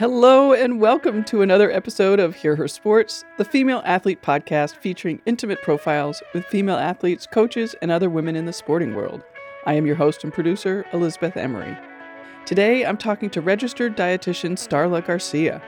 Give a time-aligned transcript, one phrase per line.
[0.00, 5.20] Hello, and welcome to another episode of Hear Her Sports, the female athlete podcast featuring
[5.26, 9.22] intimate profiles with female athletes, coaches, and other women in the sporting world.
[9.66, 11.76] I am your host and producer, Elizabeth Emery.
[12.46, 15.60] Today, I'm talking to registered dietitian Starla Garcia.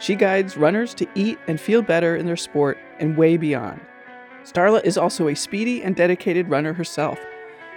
[0.00, 3.80] She guides runners to eat and feel better in their sport and way beyond.
[4.42, 7.20] Starla is also a speedy and dedicated runner herself.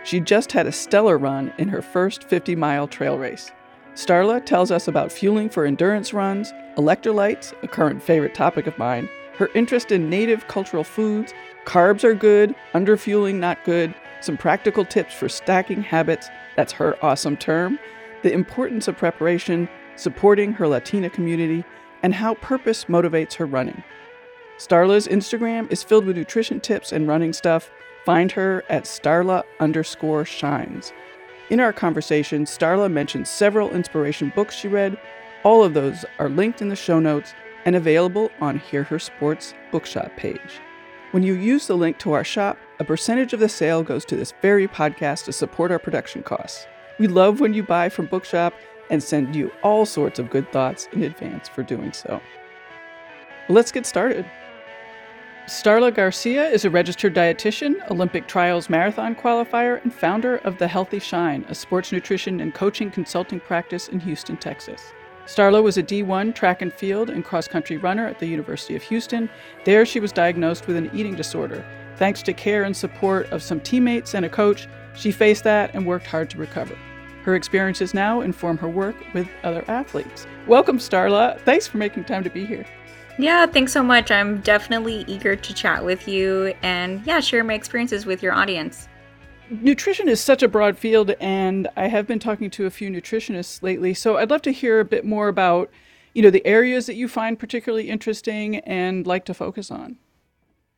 [0.04, 3.52] She just had a stellar run in her first 50 mile trail race.
[4.00, 9.10] Starla tells us about fueling for endurance runs, electrolytes, a current favorite topic of mine,
[9.38, 11.34] her interest in native cultural foods,
[11.66, 17.36] carbs are good, underfueling not good, some practical tips for stacking habits, that's her awesome
[17.36, 17.78] term,
[18.24, 19.68] the importance of preparation,
[19.98, 21.66] supporting her Latina community,
[22.02, 23.84] and how purpose motivates her running.
[24.58, 27.70] Starla's Instagram is filled with nutrition tips and running stuff.
[28.06, 30.94] Find her at starla underscore shines.
[31.50, 34.96] In our conversation, Starla mentioned several inspiration books she read.
[35.44, 37.34] All of those are linked in the show notes
[37.66, 40.60] and available on Hear Her Sports bookshop page.
[41.10, 44.16] When you use the link to our shop, a percentage of the sale goes to
[44.16, 46.68] this very podcast to support our production costs.
[47.00, 48.54] We love when you buy from Bookshop
[48.92, 52.22] and send you all sorts of good thoughts in advance for doing so.
[53.48, 54.24] let's get started.
[55.50, 61.00] Starla Garcia is a registered dietitian, Olympic trials marathon qualifier, and founder of The Healthy
[61.00, 64.94] Shine, a sports nutrition and coaching consulting practice in Houston, Texas.
[65.26, 68.84] Starla was a D1 track and field and cross country runner at the University of
[68.84, 69.28] Houston.
[69.66, 71.66] There, she was diagnosed with an eating disorder.
[71.96, 75.84] Thanks to care and support of some teammates and a coach, she faced that and
[75.84, 76.78] worked hard to recover.
[77.24, 80.28] Her experiences now inform her work with other athletes.
[80.46, 81.42] Welcome, Starla.
[81.42, 82.68] Thanks for making time to be here.
[83.20, 84.12] Yeah, thanks so much.
[84.12, 88.88] I'm definitely eager to chat with you and, yeah, share my experiences with your audience.
[89.50, 93.62] Nutrition is such a broad field, and I have been talking to a few nutritionists
[93.62, 93.94] lately.
[93.94, 95.70] So I'd love to hear a bit more about,
[96.14, 99.98] you know, the areas that you find particularly interesting and like to focus on.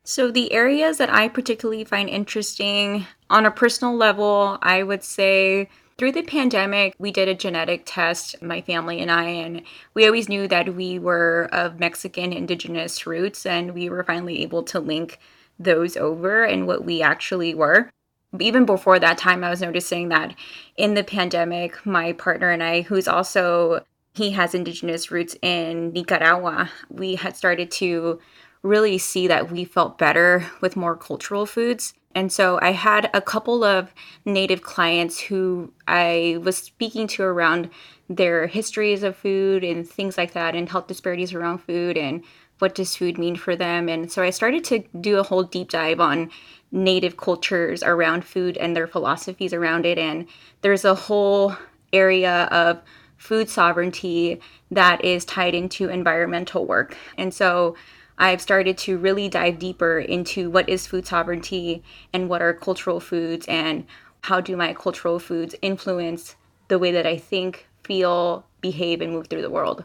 [0.04, 5.68] So, the areas that I particularly find interesting on a personal level, I would say
[5.98, 9.62] through the pandemic, we did a genetic test, my family and I, and
[9.94, 14.62] we always knew that we were of Mexican indigenous roots, and we were finally able
[14.64, 15.18] to link
[15.58, 17.90] those over and what we actually were.
[18.38, 20.34] Even before that time, I was noticing that
[20.76, 26.70] in the pandemic, my partner and I, who's also he has indigenous roots in Nicaragua,
[26.90, 28.20] we had started to
[28.62, 33.20] really see that we felt better with more cultural foods and so I had a
[33.20, 33.92] couple of
[34.24, 37.70] native clients who I was speaking to around
[38.08, 42.22] their histories of food and things like that and health disparities around food and
[42.58, 43.88] what does food mean for them.
[43.88, 46.30] And so I started to do a whole deep dive on
[46.70, 49.98] native cultures around food and their philosophies around it.
[49.98, 50.26] And
[50.60, 51.56] there's a whole
[51.92, 52.80] area of
[53.16, 54.40] food sovereignty
[54.70, 56.96] that is tied into environmental work.
[57.18, 57.76] And so
[58.22, 63.00] I've started to really dive deeper into what is food sovereignty and what are cultural
[63.00, 63.84] foods and
[64.20, 66.36] how do my cultural foods influence
[66.68, 69.84] the way that I think, feel, behave, and move through the world.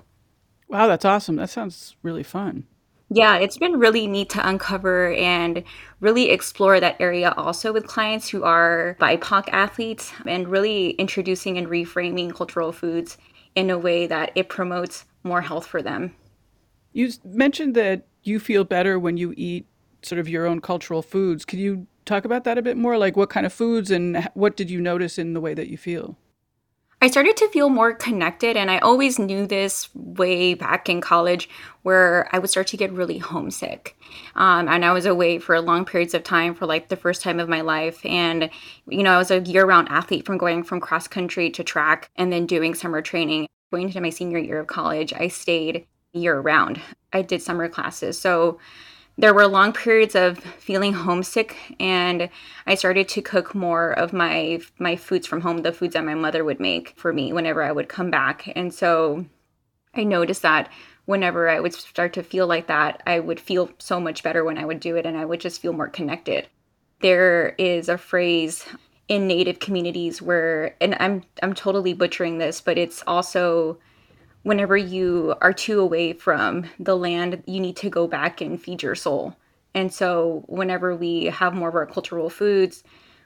[0.68, 1.38] Wow, that's awesome.
[1.38, 2.68] That sounds really fun.
[3.10, 5.64] Yeah, it's been really neat to uncover and
[6.00, 11.66] really explore that area also with clients who are BIPOC athletes and really introducing and
[11.66, 13.18] reframing cultural foods
[13.56, 16.14] in a way that it promotes more health for them.
[16.92, 19.66] You mentioned that you feel better when you eat
[20.02, 21.46] sort of your own cultural foods.
[21.46, 22.98] Could you talk about that a bit more?
[22.98, 25.78] Like what kind of foods and what did you notice in the way that you
[25.78, 26.18] feel?
[27.00, 31.48] I started to feel more connected, and I always knew this way back in college
[31.84, 33.96] where I would start to get really homesick.
[34.36, 37.40] Um, and I was away for long periods of time for like the first time
[37.40, 38.04] of my life.
[38.04, 38.50] And,
[38.88, 42.10] you know, I was a year round athlete from going from cross country to track
[42.16, 43.48] and then doing summer training.
[43.72, 45.86] Going into my senior year of college, I stayed
[46.18, 46.82] year round.
[47.14, 48.20] I did summer classes.
[48.20, 48.60] So
[49.18, 52.30] there were long periods of feeling homesick and
[52.68, 56.14] I started to cook more of my my foods from home, the foods that my
[56.14, 58.52] mother would make for me whenever I would come back.
[58.56, 59.26] And so
[59.96, 60.70] I noticed that
[61.06, 64.58] whenever I would start to feel like that, I would feel so much better when
[64.58, 66.48] I would do it and I would just feel more connected.
[67.00, 68.66] There is a phrase
[69.08, 73.80] in native communities where and I'm I'm totally butchering this, but it's also
[74.44, 78.84] whenever you are too away from the land, you need to go back and feed
[78.84, 79.36] your soul.
[79.74, 82.84] And so, whenever we have more of our cultural foods,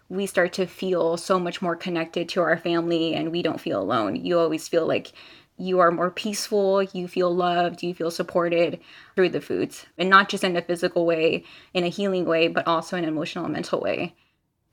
[0.10, 3.82] we start to feel so much more connected to our family and we don't feel
[3.82, 4.18] alone.
[4.18, 5.14] You always feel like
[5.58, 8.80] you are more peaceful, you feel loved, you feel supported
[9.16, 9.86] through the foods.
[9.98, 13.10] And not just in a physical way, in a healing way, but also in an
[13.10, 14.16] emotional and mental way.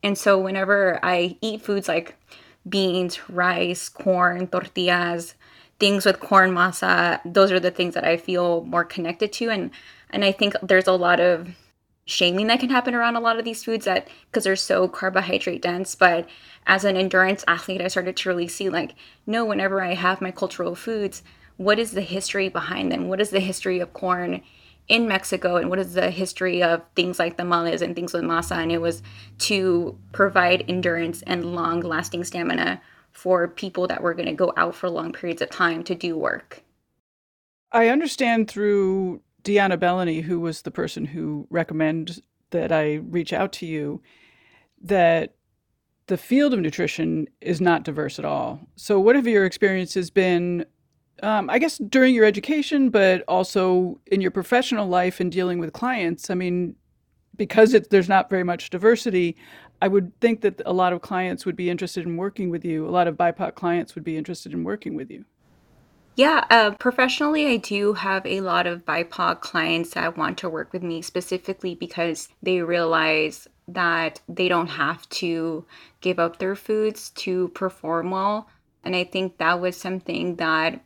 [0.02, 2.16] And so, whenever I eat foods like
[2.68, 5.34] beans, rice, corn, tortillas,
[5.78, 9.50] things with corn masa, those are the things that I feel more connected to.
[9.50, 9.70] And
[10.10, 11.48] and I think there's a lot of
[12.06, 15.60] shaming that can happen around a lot of these foods that because they're so carbohydrate
[15.60, 15.94] dense.
[15.94, 16.26] But
[16.66, 18.94] as an endurance athlete, I started to really see like,
[19.26, 21.22] no, whenever I have my cultural foods,
[21.58, 23.08] what is the history behind them?
[23.08, 24.40] What is the history of corn
[24.88, 28.22] in Mexico and what is the history of things like the tamales and things with
[28.22, 28.56] masa?
[28.56, 29.02] And it was
[29.40, 32.80] to provide endurance and long lasting stamina
[33.18, 36.16] for people that were going to go out for long periods of time to do
[36.16, 36.62] work.
[37.72, 43.52] I understand through Deanna Bellany, who was the person who recommended that I reach out
[43.54, 44.00] to you,
[44.80, 45.34] that
[46.06, 48.60] the field of nutrition is not diverse at all.
[48.76, 50.64] So, what have your experiences been?
[51.20, 55.72] Um, I guess during your education, but also in your professional life and dealing with
[55.72, 56.30] clients.
[56.30, 56.76] I mean,
[57.36, 59.36] because it, there's not very much diversity,
[59.80, 62.86] I would think that a lot of clients would be interested in working with you.
[62.86, 65.24] A lot of BIPOC clients would be interested in working with you.
[66.16, 70.72] Yeah, uh, professionally, I do have a lot of BIPOC clients that want to work
[70.72, 75.64] with me specifically because they realize that they don't have to
[76.00, 78.48] give up their foods to perform well.
[78.82, 80.82] And I think that was something that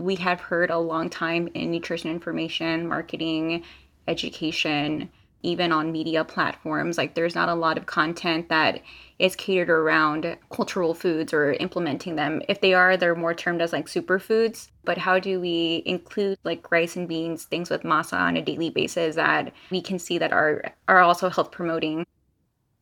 [0.00, 3.62] we have heard a long time in nutrition information, marketing,
[4.08, 5.10] education,
[5.42, 6.98] even on media platforms.
[6.98, 8.82] Like, there's not a lot of content that
[9.18, 12.42] is catered around cultural foods or implementing them.
[12.48, 14.68] If they are, they're more termed as like superfoods.
[14.84, 18.70] But how do we include like rice and beans, things with masa on a daily
[18.70, 22.06] basis that we can see that are are also health promoting?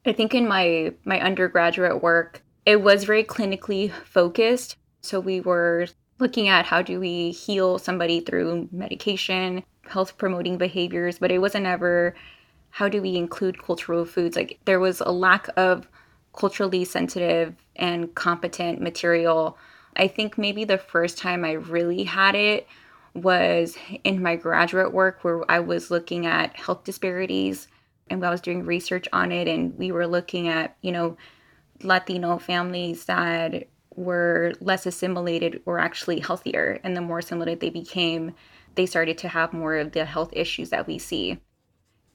[0.06, 4.76] I think in my my undergraduate work, it was very clinically focused.
[5.02, 5.86] So we were
[6.18, 11.66] looking at how do we heal somebody through medication, health promoting behaviors, but it wasn't
[11.66, 12.14] ever
[12.74, 14.34] how do we include cultural foods?
[14.34, 15.88] Like there was a lack of
[16.36, 19.56] culturally sensitive and competent material.
[19.94, 22.66] I think maybe the first time I really had it
[23.14, 27.68] was in my graduate work where I was looking at health disparities
[28.10, 31.16] and I was doing research on it and we were looking at, you know,
[31.84, 38.34] Latino families that were less assimilated were actually healthier and the more assimilated they became,
[38.74, 41.38] they started to have more of the health issues that we see.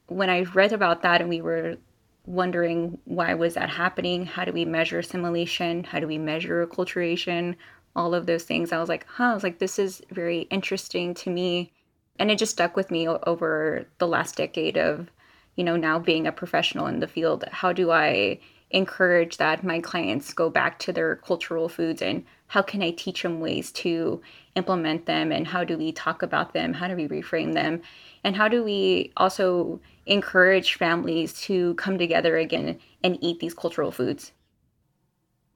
[0.09, 1.77] When I read about that and we were
[2.25, 5.83] wondering why was that happening how do we measure assimilation?
[5.83, 7.55] How do we measure acculturation?
[7.95, 8.71] All of those things.
[8.71, 11.71] I was like huh i was like this is very interesting to me.
[12.19, 15.09] And it just stuck with me over the last decade of
[15.55, 17.45] you know now being a professional in the field.
[17.51, 18.39] How do i
[18.71, 23.23] encourage that my clients go back to their cultural foods and how can i teach
[23.23, 24.21] them ways to
[24.55, 26.73] implement them and how do we talk about them?
[26.73, 27.81] How do we reframe them?
[28.23, 29.79] And how do we also
[30.09, 34.33] encourage families to come together again and eat these cultural foods.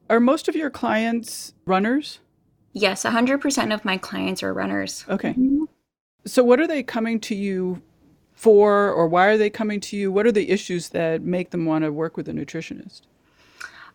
[0.10, 2.20] Are most of your clients runners?
[2.72, 5.06] Yes, 100% of my clients are runners.
[5.10, 5.36] Okay.
[6.26, 7.82] So, what are they coming to you
[8.34, 10.12] for, or why are they coming to you?
[10.12, 13.02] What are the issues that make them want to work with a nutritionist?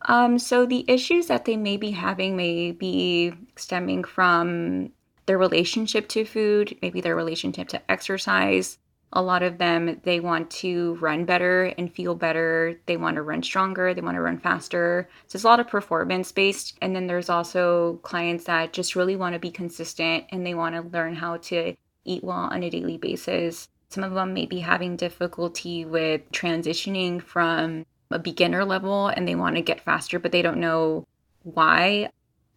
[0.02, 4.92] Um, so, the issues that they may be having may be stemming from
[5.26, 8.78] their relationship to food, maybe their relationship to exercise,
[9.12, 12.78] a lot of them they want to run better and feel better.
[12.86, 13.94] They want to run stronger.
[13.94, 15.08] They want to run faster.
[15.26, 19.16] So it's a lot of performance based and then there's also clients that just really
[19.16, 22.70] want to be consistent and they want to learn how to eat well on a
[22.70, 23.68] daily basis.
[23.88, 29.34] Some of them may be having difficulty with transitioning from a beginner level and they
[29.34, 31.06] want to get faster but they don't know
[31.44, 32.10] why.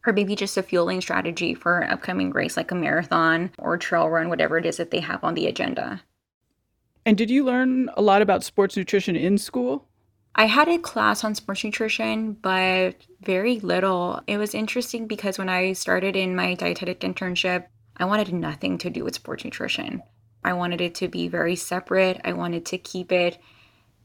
[0.05, 4.09] Or maybe just a fueling strategy for an upcoming race like a marathon or trail
[4.09, 6.01] run whatever it is that they have on the agenda
[7.05, 9.87] and did you learn a lot about sports nutrition in school?
[10.35, 14.21] I had a class on sports nutrition, but very little.
[14.27, 17.65] It was interesting because when I started in my dietetic internship,
[17.97, 20.01] I wanted nothing to do with sports nutrition.
[20.43, 22.21] I wanted it to be very separate.
[22.23, 23.37] I wanted to keep it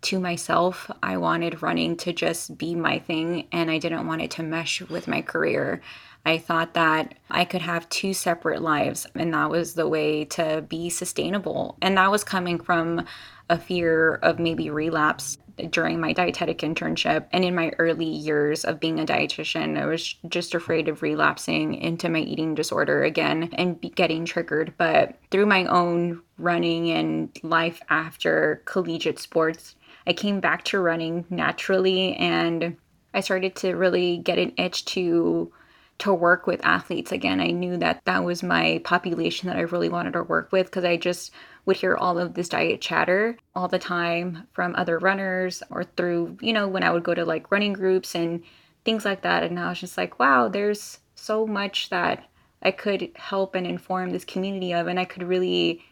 [0.02, 0.90] to myself.
[1.02, 4.82] I wanted running to just be my thing, and I didn't want it to mesh
[4.82, 5.80] with my career.
[6.26, 10.64] I thought that I could have two separate lives, and that was the way to
[10.68, 11.78] be sustainable.
[11.80, 13.06] And that was coming from
[13.48, 15.38] a fear of maybe relapse
[15.70, 19.80] during my dietetic internship and in my early years of being a dietitian.
[19.80, 24.74] I was just afraid of relapsing into my eating disorder again and getting triggered.
[24.76, 29.76] But through my own running and life after collegiate sports,
[30.08, 32.76] I came back to running naturally and
[33.14, 35.52] I started to really get an itch to
[35.98, 37.40] to work with athletes again.
[37.40, 40.84] I knew that that was my population that I really wanted to work with because
[40.84, 41.32] I just
[41.64, 46.36] would hear all of this diet chatter all the time from other runners or through,
[46.40, 48.42] you know, when I would go to like running groups and
[48.84, 49.42] things like that.
[49.42, 52.28] And I was just like, wow, there's so much that
[52.62, 55.82] I could help and inform this community of, and I could really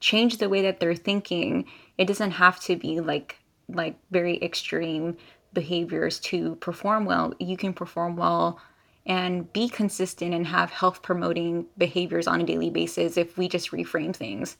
[0.00, 1.64] change the way that they're thinking.
[1.96, 5.16] It doesn't have to be like like very extreme
[5.54, 7.32] behaviors to perform well.
[7.40, 8.60] You can perform well
[9.06, 13.70] and be consistent and have health promoting behaviors on a daily basis if we just
[13.70, 14.56] reframe things.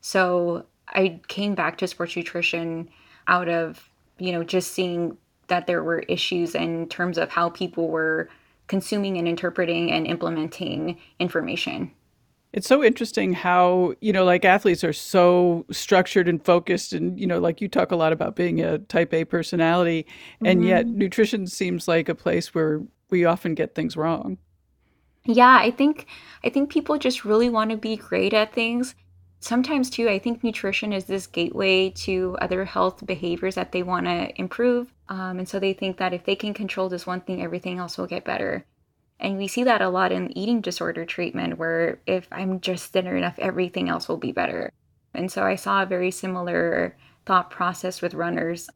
[0.00, 2.88] So I came back to sports nutrition
[3.28, 7.88] out of, you know, just seeing that there were issues in terms of how people
[7.88, 8.28] were
[8.66, 11.90] consuming and interpreting and implementing information.
[12.52, 16.92] It's so interesting how, you know, like athletes are so structured and focused.
[16.92, 20.06] And, you know, like you talk a lot about being a type A personality.
[20.44, 20.68] And mm-hmm.
[20.68, 22.80] yet nutrition seems like a place where
[23.14, 24.38] we often get things wrong.
[25.24, 26.06] Yeah, I think
[26.42, 28.96] I think people just really want to be great at things.
[29.38, 34.06] Sometimes too, I think nutrition is this gateway to other health behaviors that they want
[34.06, 34.92] to improve.
[35.08, 37.96] Um, and so they think that if they can control this one thing, everything else
[37.96, 38.64] will get better.
[39.20, 43.16] And we see that a lot in eating disorder treatment, where if I'm just thinner
[43.16, 44.72] enough, everything else will be better.
[45.14, 48.68] And so I saw a very similar thought process with runners.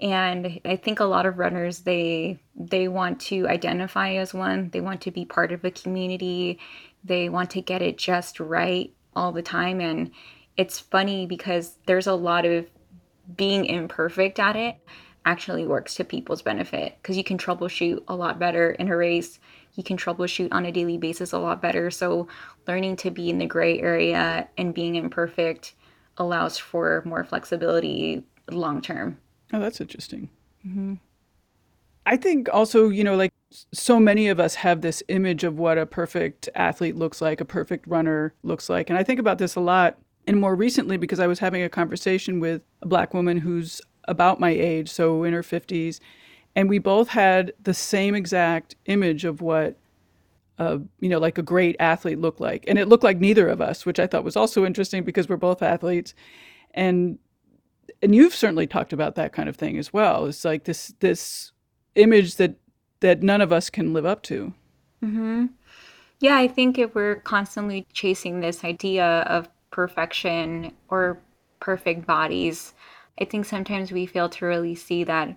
[0.00, 4.70] And I think a lot of runners they they want to identify as one.
[4.70, 6.58] They want to be part of a community.
[7.04, 9.80] They want to get it just right all the time.
[9.80, 10.12] And
[10.56, 12.66] it's funny because there's a lot of
[13.36, 14.76] being imperfect at it
[15.24, 19.38] actually works to people's benefit because you can troubleshoot a lot better in a race
[19.78, 21.88] you can troubleshoot on a daily basis a lot better.
[21.90, 22.26] So,
[22.66, 25.74] learning to be in the gray area and being imperfect
[26.16, 29.18] allows for more flexibility long term.
[29.52, 30.28] Oh, that's interesting.
[30.66, 30.94] Mm-hmm.
[32.06, 33.32] I think also, you know, like
[33.72, 37.44] so many of us have this image of what a perfect athlete looks like, a
[37.44, 38.88] perfect runner looks like.
[38.88, 39.98] And I think about this a lot.
[40.26, 44.40] And more recently, because I was having a conversation with a black woman who's about
[44.40, 46.00] my age, so in her 50s,
[46.56, 49.76] and we both had the same exact image of what
[50.58, 53.60] uh, you know like a great athlete looked like and it looked like neither of
[53.60, 56.14] us which i thought was also interesting because we're both athletes
[56.74, 57.16] and
[58.02, 61.52] and you've certainly talked about that kind of thing as well it's like this this
[61.94, 62.54] image that
[63.00, 64.52] that none of us can live up to
[65.02, 65.46] mm-hmm.
[66.20, 71.18] yeah i think if we're constantly chasing this idea of perfection or
[71.60, 72.74] perfect bodies
[73.20, 75.36] i think sometimes we fail to really see that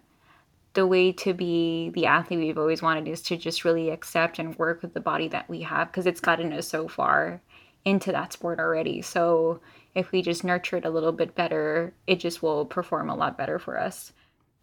[0.73, 4.57] the way to be the athlete we've always wanted is to just really accept and
[4.57, 7.41] work with the body that we have because it's gotten us so far
[7.85, 9.01] into that sport already.
[9.01, 9.59] So
[9.95, 13.37] if we just nurture it a little bit better, it just will perform a lot
[13.37, 14.13] better for us.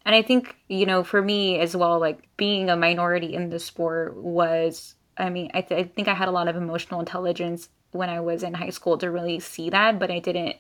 [0.05, 3.59] And I think, you know, for me as well, like being a minority in the
[3.59, 7.69] sport was, I mean, I, th- I think I had a lot of emotional intelligence
[7.91, 10.57] when I was in high school to really see that, but I didn't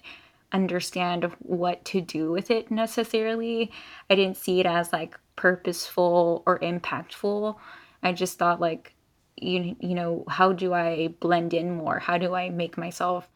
[0.52, 3.70] understand what to do with it necessarily.
[4.10, 7.56] I didn't see it as like purposeful or impactful.
[8.02, 8.94] I just thought like
[9.36, 11.98] you you know, how do I blend in more?
[11.98, 13.28] How do I make myself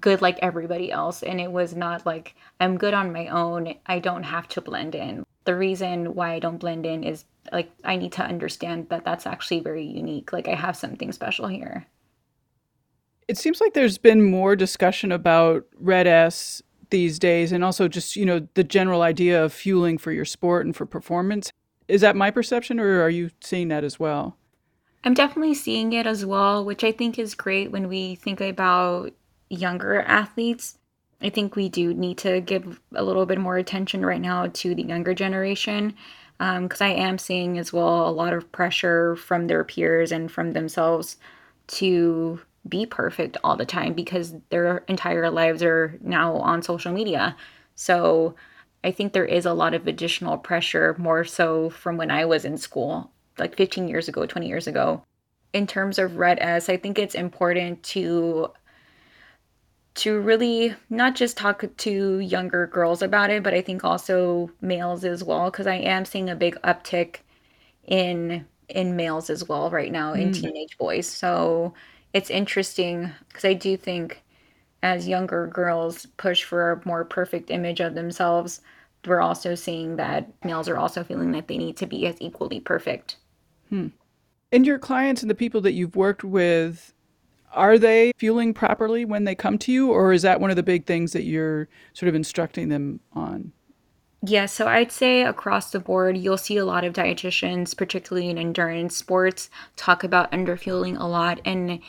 [0.00, 1.22] good like everybody else?
[1.22, 3.74] And it was not like I'm good on my own.
[3.86, 5.24] I don't have to blend in.
[5.44, 9.26] The reason why I don't blend in is like I need to understand that that's
[9.26, 10.32] actually very unique.
[10.32, 11.86] Like I have something special here.
[13.28, 18.24] It seems like there's been more discussion about Red-S these days and also just you
[18.24, 21.50] know the general idea of fueling for your sport and for performance
[21.88, 24.36] is that my perception or are you seeing that as well
[25.02, 29.10] i'm definitely seeing it as well which i think is great when we think about
[29.54, 30.78] younger athletes
[31.20, 34.74] i think we do need to give a little bit more attention right now to
[34.74, 35.94] the younger generation
[36.38, 40.30] because um, i am seeing as well a lot of pressure from their peers and
[40.30, 41.16] from themselves
[41.66, 47.36] to be perfect all the time because their entire lives are now on social media.
[47.74, 48.34] So
[48.84, 52.44] I think there is a lot of additional pressure, more so from when I was
[52.44, 55.02] in school, like 15 years ago, 20 years ago.
[55.52, 58.50] In terms of Red-S, I think it's important to
[59.94, 65.04] to really not just talk to younger girls about it, but I think also males
[65.04, 67.16] as well, because I am seeing a big uptick
[67.84, 70.34] in in males as well right now in mm.
[70.40, 71.06] teenage boys.
[71.06, 71.74] So
[72.14, 74.22] it's interesting because I do think
[74.82, 78.60] as younger girls push for a more perfect image of themselves,
[79.06, 82.60] we're also seeing that males are also feeling that they need to be as equally
[82.60, 83.16] perfect.
[83.68, 83.88] Hmm.
[84.50, 86.92] And your clients and the people that you've worked with,
[87.52, 90.62] are they fueling properly when they come to you, or is that one of the
[90.62, 93.52] big things that you're sort of instructing them on?
[94.24, 98.38] Yeah, so I'd say across the board, you'll see a lot of dietitians, particularly in
[98.38, 101.40] endurance sports, talk about underfueling a lot.
[101.44, 101.80] And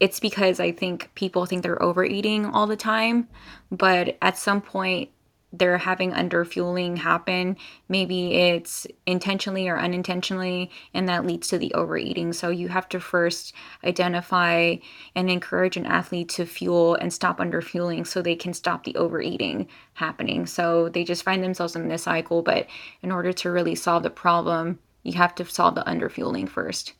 [0.00, 3.28] it's because I think people think they're overeating all the time.
[3.70, 5.10] But at some point,
[5.52, 7.56] they're having underfueling happen.
[7.88, 12.32] Maybe it's intentionally or unintentionally, and that leads to the overeating.
[12.32, 13.54] So you have to first
[13.84, 14.76] identify
[15.14, 19.68] and encourage an athlete to fuel and stop underfueling so they can stop the overeating
[19.94, 20.46] happening.
[20.46, 22.42] So they just find themselves in this cycle.
[22.42, 22.66] But
[23.02, 26.94] in order to really solve the problem, you have to solve the underfueling first.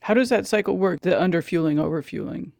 [0.00, 2.52] How does that cycle work, the underfueling, overfueling?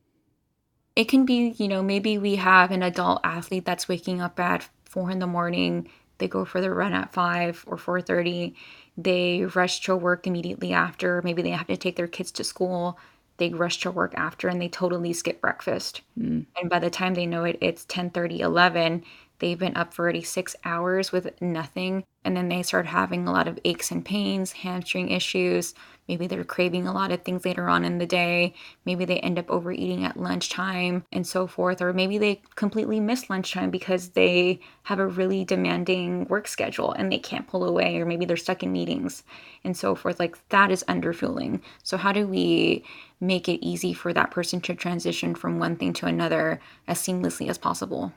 [0.96, 4.68] It can be, you know, maybe we have an adult athlete that's waking up at
[4.98, 5.88] four in the morning.
[6.18, 8.56] They go for their run at five or four thirty.
[8.96, 11.22] They rush to work immediately after.
[11.22, 12.98] Maybe they have to take their kids to school.
[13.36, 16.02] They rush to work after and they totally skip breakfast.
[16.18, 16.46] Mm.
[16.60, 19.04] And by the time they know it, it's 10 30, 11.
[19.38, 22.04] They've been up for already six hours with nothing.
[22.24, 25.74] And then they start having a lot of aches and pains, hamstring issues,
[26.08, 28.54] Maybe they're craving a lot of things later on in the day.
[28.86, 31.82] Maybe they end up overeating at lunchtime and so forth.
[31.82, 37.12] Or maybe they completely miss lunchtime because they have a really demanding work schedule and
[37.12, 37.98] they can't pull away.
[37.98, 39.22] Or maybe they're stuck in meetings
[39.64, 40.18] and so forth.
[40.18, 41.60] Like that is underfueling.
[41.82, 42.84] So, how do we
[43.20, 47.50] make it easy for that person to transition from one thing to another as seamlessly
[47.50, 48.12] as possible?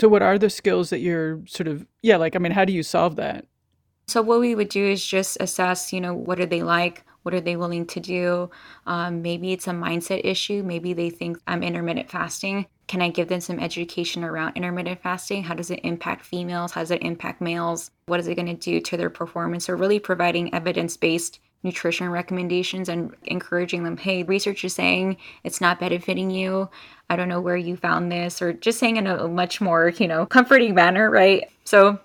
[0.00, 2.72] So, what are the skills that you're sort of, yeah, like, I mean, how do
[2.72, 3.44] you solve that?
[4.08, 7.04] So, what we would do is just assess, you know, what are they like?
[7.22, 8.50] What are they willing to do?
[8.86, 10.62] Um, maybe it's a mindset issue.
[10.62, 12.66] Maybe they think I'm intermittent fasting.
[12.88, 15.44] Can I give them some education around intermittent fasting?
[15.44, 16.72] How does it impact females?
[16.72, 17.90] How does it impact males?
[18.06, 19.66] What is it going to do to their performance?
[19.66, 25.60] So, really providing evidence based nutrition recommendations and encouraging them hey research is saying it's
[25.60, 26.68] not benefiting you
[27.10, 30.08] i don't know where you found this or just saying in a much more you
[30.08, 31.98] know comforting manner right so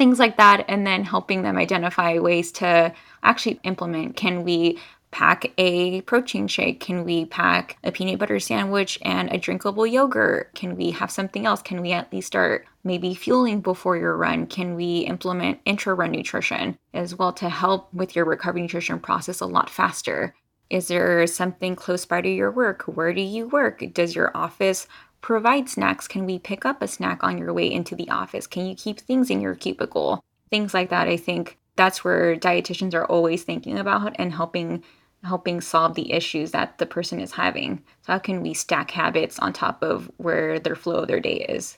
[0.00, 2.90] things like that and then helping them identify ways to
[3.22, 4.16] actually implement?
[4.16, 4.78] Can we
[5.10, 6.80] pack a protein shake?
[6.80, 10.54] Can we pack a peanut butter sandwich and a drinkable yogurt?
[10.54, 11.60] Can we have something else?
[11.60, 14.46] Can we at least start maybe fueling before your run?
[14.46, 19.40] Can we implement intra run nutrition as well to help with your recovery nutrition process
[19.40, 20.34] a lot faster?
[20.70, 22.82] Is there something close by to your work?
[22.82, 23.82] Where do you work?
[23.92, 24.86] Does your office
[25.20, 26.06] provide snacks?
[26.06, 28.46] Can we pick up a snack on your way into the office?
[28.46, 30.22] Can you keep things in your cubicle?
[30.48, 34.82] Things like that, I think, that's where dietitians are always thinking about and helping
[35.22, 37.82] helping solve the issues that the person is having.
[38.02, 41.44] So how can we stack habits on top of where their flow of their day
[41.48, 41.76] is?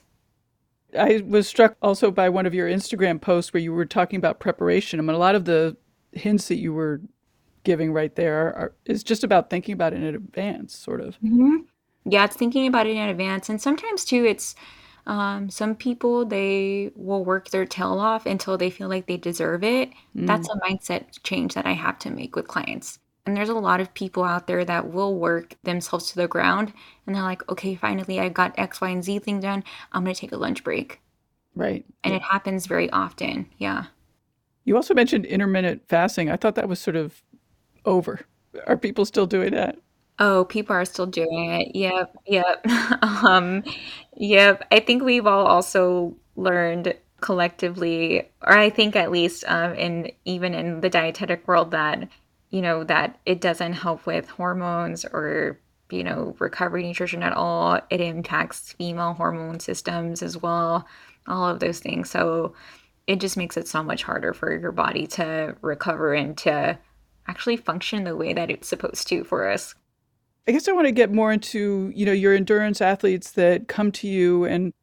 [0.97, 4.39] I was struck also by one of your Instagram posts where you were talking about
[4.39, 4.99] preparation.
[4.99, 5.75] I mean, a lot of the
[6.11, 7.01] hints that you were
[7.63, 11.15] giving right there are, is just about thinking about it in advance, sort of.
[11.21, 11.57] Mm-hmm.
[12.05, 14.55] Yeah, it's thinking about it in advance, and sometimes too, it's
[15.05, 19.63] um, some people they will work their tail off until they feel like they deserve
[19.63, 19.89] it.
[20.15, 20.27] Mm.
[20.27, 22.99] That's a mindset change that I have to make with clients.
[23.25, 26.73] And there's a lot of people out there that will work themselves to the ground
[27.05, 29.63] and they're like, okay, finally I got X, Y, and Z thing done.
[29.91, 30.99] I'm going to take a lunch break.
[31.55, 31.85] Right.
[32.03, 32.17] And yeah.
[32.17, 33.47] it happens very often.
[33.57, 33.85] Yeah.
[34.65, 36.29] You also mentioned intermittent fasting.
[36.29, 37.21] I thought that was sort of
[37.85, 38.21] over.
[38.67, 39.77] Are people still doing that?
[40.19, 41.75] Oh, people are still doing it.
[41.75, 42.65] Yep, yep.
[43.01, 43.63] um,
[44.15, 44.65] yep.
[44.71, 50.53] I think we've all also learned collectively, or I think at least um, in even
[50.53, 52.07] in the dietetic world, that
[52.53, 57.79] you know that it doesn't help with hormones or you know recovery nutrition at all.
[57.89, 60.87] It impacts female hormone systems as well.
[61.27, 62.11] All of those things.
[62.11, 62.53] So
[63.07, 66.77] it just makes it so much harder for your body to recover and to
[67.27, 69.73] actually function the way that it's supposed to for us.
[70.47, 73.91] I guess I want to get more into, you know, your endurance athletes that come
[73.93, 74.73] to you and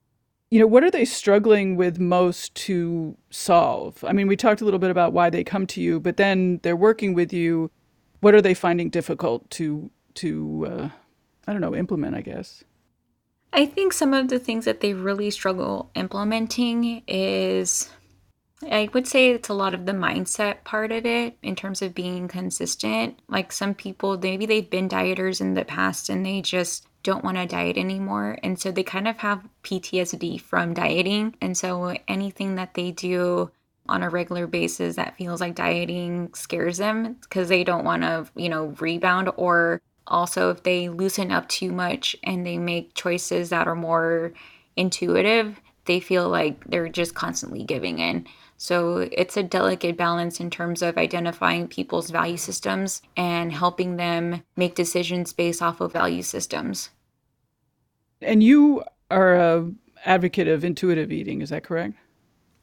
[0.50, 4.02] you know, what are they struggling with most to solve?
[4.04, 6.58] I mean, we talked a little bit about why they come to you, but then
[6.62, 7.70] they're working with you.
[8.20, 10.88] What are they finding difficult to to uh,
[11.46, 12.64] I don't know, implement, I guess?
[13.52, 17.90] I think some of the things that they really struggle implementing is
[18.68, 21.94] I would say it's a lot of the mindset part of it in terms of
[21.94, 23.18] being consistent.
[23.28, 27.36] Like some people, maybe they've been dieters in the past and they just don't want
[27.36, 28.38] to diet anymore.
[28.42, 31.34] And so they kind of have PTSD from dieting.
[31.40, 33.50] And so anything that they do
[33.88, 38.26] on a regular basis that feels like dieting scares them because they don't want to,
[38.36, 43.50] you know, rebound or also if they loosen up too much and they make choices
[43.50, 44.32] that are more
[44.76, 48.26] intuitive, they feel like they're just constantly giving in.
[48.62, 54.42] So it's a delicate balance in terms of identifying people's value systems and helping them
[54.54, 56.90] make decisions based off of value systems.
[58.20, 59.70] And you are a
[60.04, 61.94] advocate of intuitive eating, is that correct?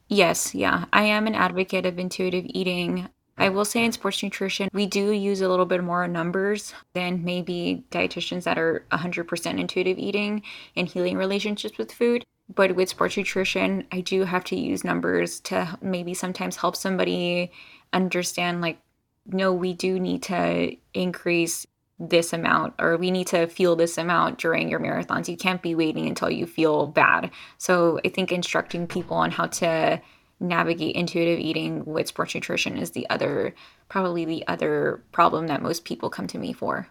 [0.06, 0.84] Yes, yeah.
[0.92, 3.08] I am an advocate of intuitive eating.
[3.36, 7.24] I will say in sports nutrition, we do use a little bit more numbers than
[7.24, 10.44] maybe dietitians that are 100% intuitive eating
[10.76, 12.24] and healing relationships with food.
[12.54, 17.52] But with sports nutrition, I do have to use numbers to maybe sometimes help somebody
[17.92, 18.78] understand like,
[19.26, 21.66] no, we do need to increase
[21.98, 25.28] this amount or we need to feel this amount during your marathons.
[25.28, 27.30] You can't be waiting until you feel bad.
[27.58, 30.00] So I think instructing people on how to
[30.40, 33.54] navigate intuitive eating with sports nutrition is the other
[33.88, 36.88] probably the other problem that most people come to me for.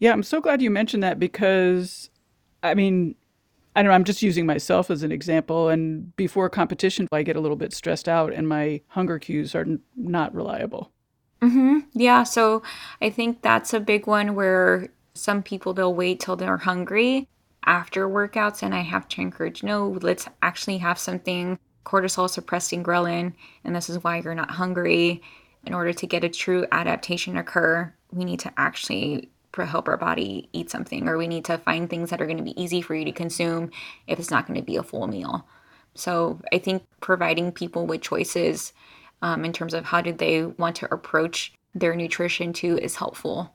[0.00, 2.10] Yeah, I'm so glad you mentioned that because
[2.62, 3.14] I mean,
[3.76, 7.36] I don't know, I'm just using myself as an example and before competition I get
[7.36, 10.90] a little bit stressed out and my hunger cues are not reliable.
[11.40, 11.78] Mm-hmm.
[11.92, 12.24] Yeah.
[12.24, 12.62] So
[13.00, 17.28] I think that's a big one where some people they'll wait till they're hungry
[17.64, 23.34] after workouts, and I have to encourage no, let's actually have something cortisol suppressing ghrelin,
[23.64, 25.22] and this is why you're not hungry.
[25.66, 30.48] In order to get a true adaptation occur, we need to actually help our body
[30.52, 32.94] eat something, or we need to find things that are going to be easy for
[32.94, 33.70] you to consume
[34.06, 35.46] if it's not going to be a full meal.
[35.94, 38.72] So I think providing people with choices
[39.22, 43.54] um, in terms of how do they want to approach their nutrition too is helpful.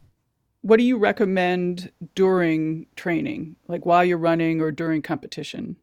[0.61, 5.77] What do you recommend during training, like while you're running or during competition?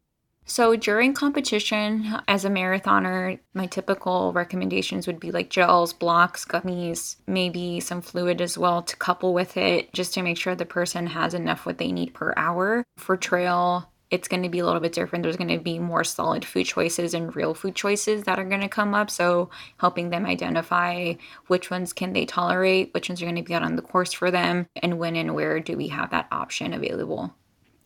[0.45, 7.15] So during competition, as a marathoner, my typical recommendations would be like gels, blocks, gummies,
[7.27, 11.07] maybe some fluid as well to couple with it, just to make sure the person
[11.07, 12.83] has enough what they need per hour.
[12.97, 15.23] For trail, it's going to be a little bit different.
[15.23, 18.61] There's going to be more solid food choices and real food choices that are going
[18.61, 19.09] to come up.
[19.09, 21.13] So helping them identify
[21.47, 24.13] which ones can they tolerate, which ones are going to be out on the course
[24.13, 27.33] for them, and when and where do we have that option available.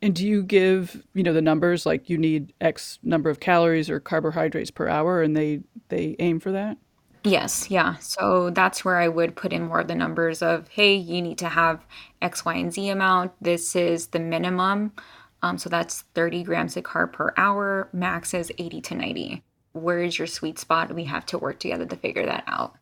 [0.01, 3.89] And do you give, you know, the numbers like you need X number of calories
[3.89, 6.77] or carbohydrates per hour and they they aim for that?
[7.23, 7.95] Yes, yeah.
[7.97, 11.37] So that's where I would put in more of the numbers of, hey, you need
[11.39, 11.85] to have
[12.21, 13.31] X, Y, and Z amount.
[13.41, 14.93] This is the minimum.
[15.41, 17.89] Um, so that's 30 grams of carb per hour.
[17.91, 19.43] Max is 80 to 90.
[19.73, 20.93] Where is your sweet spot?
[20.93, 22.75] We have to work together to figure that out.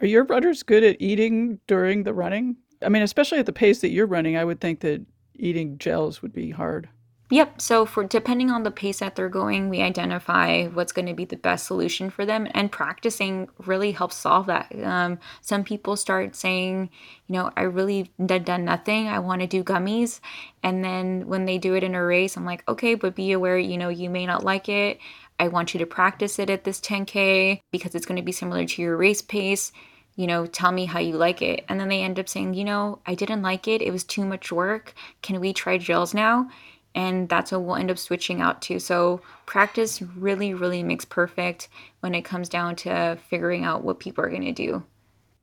[0.00, 2.56] Are your runners good at eating during the running?
[2.82, 5.04] I mean, especially at the pace that you're running, I would think that
[5.38, 6.88] eating gels would be hard.
[7.30, 7.60] Yep.
[7.60, 11.26] So for depending on the pace that they're going, we identify what's going to be
[11.26, 14.74] the best solution for them, and practicing really helps solve that.
[14.82, 16.88] Um, some people start saying,
[17.26, 19.08] you know, I really done nothing.
[19.08, 20.20] I want to do gummies,
[20.62, 23.58] and then when they do it in a race, I'm like, okay, but be aware,
[23.58, 24.98] you know, you may not like it.
[25.38, 28.64] I want you to practice it at this 10k because it's going to be similar
[28.64, 29.70] to your race pace
[30.18, 31.64] you know, tell me how you like it.
[31.68, 33.80] And then they end up saying, you know, I didn't like it.
[33.80, 34.92] It was too much work.
[35.22, 36.50] Can we try gels now?
[36.94, 38.80] and that's what we'll end up switching out to.
[38.80, 41.68] So practice really, really makes perfect
[42.00, 44.82] when it comes down to figuring out what people are going to do.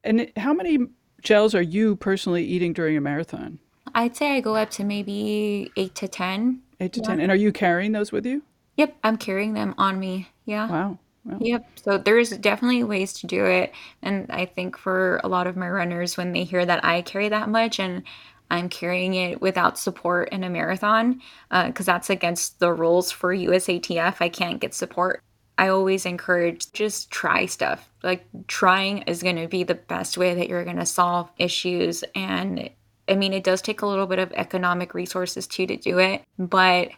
[0.04, 0.80] And how many
[1.22, 3.60] gels are you personally eating during a marathon?
[3.94, 6.62] I'd say I go up to maybe eight to 10.
[6.82, 7.08] Eight to yeah.
[7.08, 7.20] 10.
[7.22, 8.44] And are you carrying those with you?
[8.76, 10.28] Yep, I'm carrying them on me.
[10.44, 10.68] Yeah.
[10.70, 11.00] Wow.
[11.40, 11.80] Yep.
[11.84, 13.74] So there's definitely ways to do it.
[14.02, 17.30] And I think for a lot of my runners, when they hear that I carry
[17.30, 18.04] that much and
[18.52, 23.36] I'm carrying it without support in a marathon because uh, that's against the rules for
[23.36, 24.18] USATF.
[24.20, 25.22] I can't get support.
[25.58, 27.90] I always encourage just try stuff.
[28.04, 32.04] Like trying is going to be the best way that you're going to solve issues.
[32.14, 32.70] And
[33.08, 36.24] I mean, it does take a little bit of economic resources too to do it,
[36.38, 36.90] but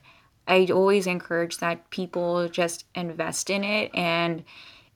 [0.48, 3.92] I always encourage that people just invest in it.
[3.94, 4.44] And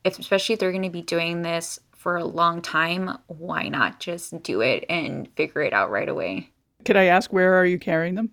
[0.03, 3.99] if, especially if they're going to be doing this for a long time, why not
[3.99, 6.49] just do it and figure it out right away?
[6.85, 8.31] Could I ask where are you carrying them?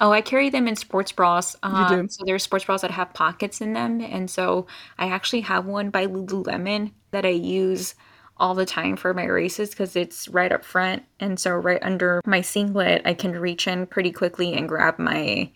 [0.00, 1.54] Oh, I carry them in sports bras.
[1.62, 2.08] Uh, you do.
[2.08, 4.66] So there's sports bras that have pockets in them, and so
[4.98, 7.94] I actually have one by Lululemon that I use
[8.38, 12.22] all the time for my races because it's right up front, and so right under
[12.24, 15.50] my singlet, I can reach in pretty quickly and grab my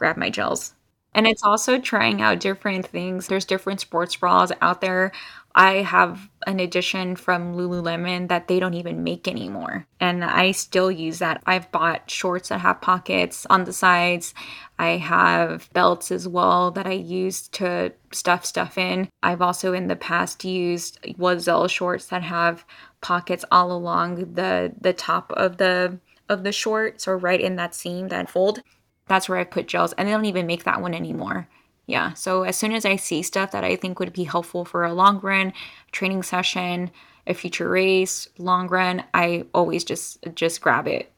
[0.00, 0.74] grab my gels.
[1.12, 3.26] And it's also trying out different things.
[3.26, 5.12] There's different sports bras out there.
[5.54, 9.86] I have an edition from Lululemon that they don't even make anymore.
[9.98, 11.42] And I still use that.
[11.44, 14.32] I've bought shorts that have pockets on the sides.
[14.78, 19.08] I have belts as well that I use to stuff stuff in.
[19.22, 22.64] I've also in the past used Oiselle shorts that have
[23.00, 27.74] pockets all along the the top of the of the shorts or right in that
[27.74, 28.62] seam, that fold.
[29.10, 31.48] That's where I put gels, and they don't even make that one anymore.
[31.86, 34.84] Yeah so as soon as i see stuff that i think would be helpful for
[34.84, 35.52] a long run
[35.90, 36.92] training session
[37.26, 41.10] a future race long run i always just just grab it.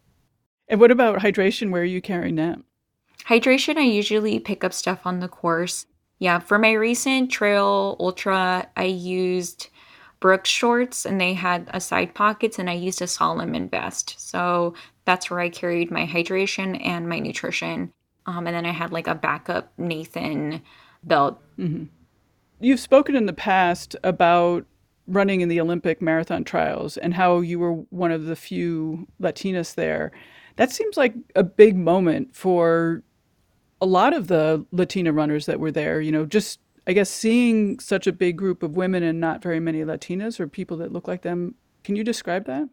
[0.68, 1.70] And what about hydration?
[1.70, 2.58] Where are you carrying that?
[3.26, 5.84] Hydration i usually pick up stuff on the course.
[6.18, 9.68] Yeah for my recent trail ultra i used
[10.22, 14.72] brooks shorts and they had a side pockets and i used a Salomon vest so
[15.04, 17.92] that's where i carried my hydration and my nutrition
[18.26, 20.62] Um, and then I had like a backup Nathan
[21.02, 21.42] belt.
[21.58, 21.86] Mm-hmm.
[22.60, 24.64] You've spoken in the past about
[25.08, 29.74] running in the Olympic marathon trials and how you were one of the few Latinas
[29.74, 30.12] there.
[30.56, 33.02] That seems like a big moment for
[33.80, 36.00] a lot of the Latina runners that were there.
[36.00, 39.60] You know, just I guess seeing such a big group of women and not very
[39.60, 41.54] many Latinas or people that look like them.
[41.84, 42.68] Can you describe that?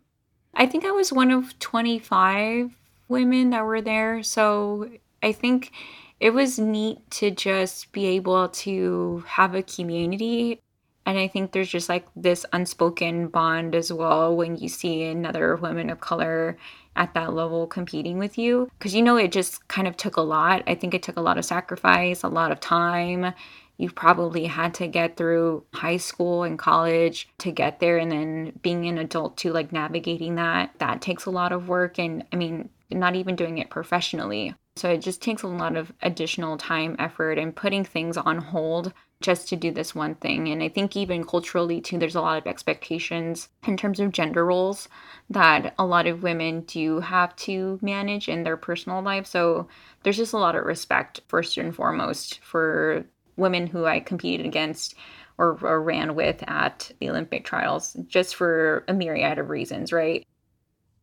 [0.54, 2.72] I think I was one of 25
[3.08, 4.24] women that were there.
[4.24, 4.90] So
[5.22, 5.72] I think
[6.20, 10.60] it was neat to just be able to have a community.
[11.06, 15.56] And I think there's just like this unspoken bond as well when you see another
[15.56, 16.58] woman of color
[16.96, 18.70] at that level competing with you.
[18.78, 20.64] Because you know, it just kind of took a lot.
[20.68, 23.34] I think it took a lot of sacrifice, a lot of time.
[23.80, 27.98] You probably had to get through high school and college to get there.
[27.98, 31.98] And then being an adult to like navigating that, that takes a lot of work.
[31.98, 34.54] And I mean, not even doing it professionally.
[34.76, 38.94] So it just takes a lot of additional time, effort, and putting things on hold
[39.22, 40.48] just to do this one thing.
[40.48, 44.46] And I think even culturally, too, there's a lot of expectations in terms of gender
[44.46, 44.88] roles
[45.30, 49.26] that a lot of women do have to manage in their personal life.
[49.26, 49.68] So
[50.04, 53.06] there's just a lot of respect, first and foremost, for
[53.40, 54.96] women who I competed against
[55.38, 60.26] or, or ran with at the Olympic trials, just for a myriad of reasons, right?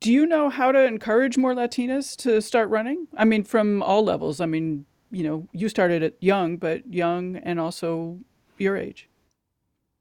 [0.00, 3.08] Do you know how to encourage more Latinas to start running?
[3.16, 4.40] I mean, from all levels.
[4.40, 8.18] I mean, you know, you started at young, but young and also
[8.58, 9.08] your age.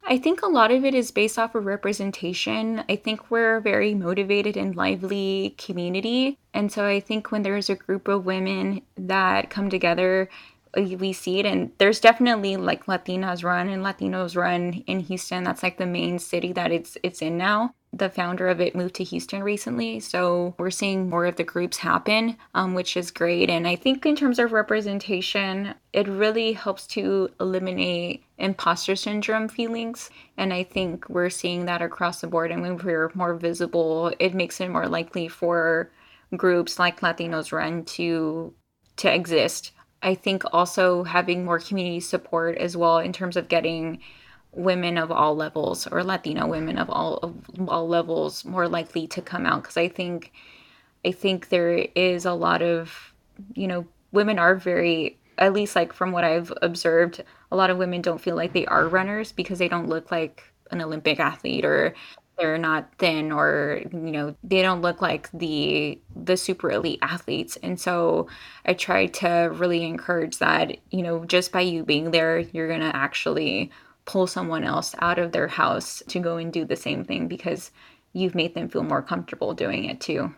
[0.08, 2.84] I think a lot of it is based off of representation.
[2.88, 6.38] I think we're a very motivated and lively community.
[6.54, 10.30] And so I think when there's a group of women that come together,
[10.76, 11.46] we see it.
[11.46, 15.44] And there's definitely like Latinas run and Latinos run in Houston.
[15.44, 18.96] That's like the main city that it's it's in now the founder of it moved
[18.96, 20.02] to Houston recently.
[20.02, 23.50] So we're seeing more of the groups happen, um, which is great.
[23.50, 30.10] And I think in terms of representation, it really helps to eliminate imposter syndrome feelings.
[30.36, 32.52] And I think we're seeing that across the board.
[32.52, 35.90] And when we're more visible, it makes it more likely for
[36.36, 38.54] groups like Latinos Run to
[38.98, 39.72] to exist.
[40.06, 44.00] I think also having more community support as well in terms of getting
[44.52, 47.36] women of all levels or Latino women of all of
[47.68, 49.64] all levels more likely to come out.
[49.64, 50.32] Because I think
[51.04, 53.14] I think there is a lot of
[53.56, 57.78] you know women are very at least like from what I've observed a lot of
[57.78, 61.66] women don't feel like they are runners because they don't look like an Olympic athlete
[61.66, 61.96] or
[62.38, 67.58] they're not thin or you know they don't look like the the super elite athletes
[67.64, 68.28] and so
[68.66, 72.92] i try to really encourage that you know just by you being there you're gonna
[72.94, 73.72] actually
[74.06, 77.72] pull someone else out of their house to go and do the same thing because
[78.14, 80.34] you've made them feel more comfortable doing it too.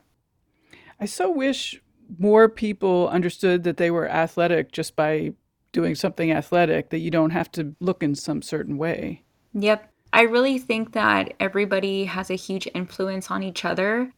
[0.99, 1.79] I so wish
[2.17, 5.33] more people understood that they were athletic just by
[5.73, 9.23] doing something athletic, that you don't have to look in some certain way.
[9.53, 9.91] Yep.
[10.13, 14.11] I really think that everybody has a huge influence on each other.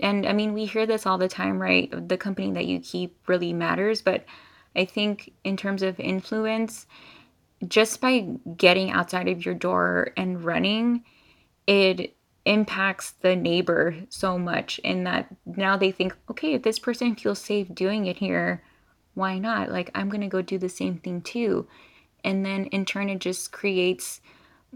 [0.00, 2.08] And I mean, we hear this all the time, right?
[2.08, 4.02] The company that you keep really matters.
[4.02, 4.24] But
[4.74, 6.86] I think in terms of influence,
[7.68, 8.26] just by
[8.56, 11.04] getting outside of your door and running,
[11.66, 17.14] it impacts the neighbor so much in that now they think, okay, if this person
[17.14, 18.62] feels safe doing it here,
[19.14, 19.70] why not?
[19.70, 21.66] Like, I'm going to go do the same thing too.
[22.22, 24.20] And then in turn, it just creates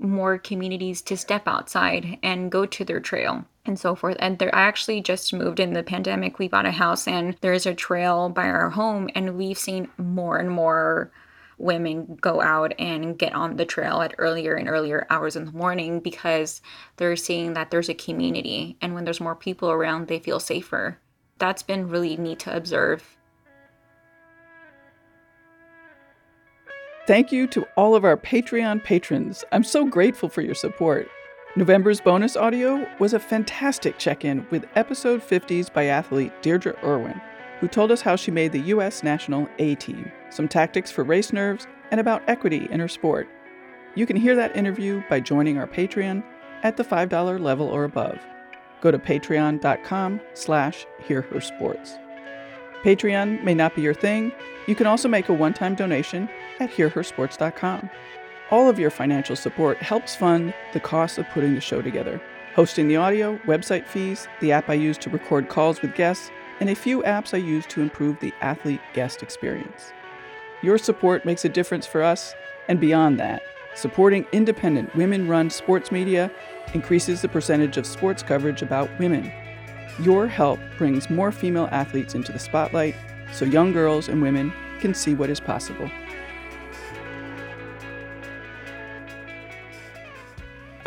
[0.00, 4.16] more communities to step outside and go to their trail and so forth.
[4.18, 6.38] And there, I actually just moved in the pandemic.
[6.38, 10.38] We bought a house and there's a trail by our home, and we've seen more
[10.38, 11.12] and more
[11.58, 15.52] women go out and get on the trail at earlier and earlier hours in the
[15.52, 16.62] morning because
[16.96, 20.96] they're seeing that there's a community and when there's more people around they feel safer
[21.38, 23.17] that's been really neat to observe
[27.09, 29.42] Thank you to all of our Patreon patrons.
[29.51, 31.09] I'm so grateful for your support.
[31.57, 37.18] November's bonus audio was a fantastic check in with episode 50s biathlete Deedra Irwin
[37.61, 39.03] who told us how she made the U.S.
[39.03, 43.27] national A team, some tactics for race nerves, and about equity in her sport.
[43.94, 46.23] You can hear that interview by joining our Patreon
[46.62, 48.18] at the $5 level or above.
[48.83, 51.99] Go to patreon.com slash hearhersports.
[52.83, 54.31] Patreon may not be your thing.
[54.66, 56.29] You can also make a one-time donation
[56.61, 57.90] at hearhersports.com.
[58.51, 62.21] All of your financial support helps fund the cost of putting the show together.
[62.55, 66.71] Hosting the audio, website fees, the app I use to record calls with guests, and
[66.71, 69.92] a few apps I use to improve the athlete guest experience.
[70.62, 72.35] Your support makes a difference for us,
[72.68, 73.42] and beyond that,
[73.75, 76.31] supporting independent women run sports media
[76.75, 79.31] increases the percentage of sports coverage about women.
[80.01, 82.94] Your help brings more female athletes into the spotlight
[83.33, 85.90] so young girls and women can see what is possible.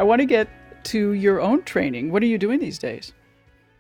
[0.01, 0.47] I want to get
[0.85, 2.11] to your own training.
[2.11, 3.13] What are you doing these days?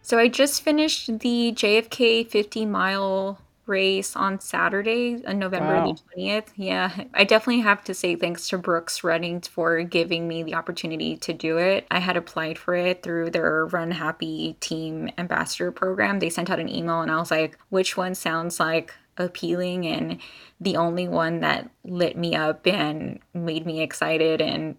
[0.03, 5.93] So I just finished the JFK 50 mile race on Saturday, on November wow.
[5.93, 6.49] the 20th.
[6.55, 11.17] Yeah, I definitely have to say thanks to Brooks Running for giving me the opportunity
[11.17, 11.87] to do it.
[11.89, 16.19] I had applied for it through their Run Happy Team Ambassador program.
[16.19, 19.87] They sent out an email, and I was like, which one sounds like appealing?
[19.87, 20.19] And
[20.59, 24.75] the only one that lit me up and made me excited and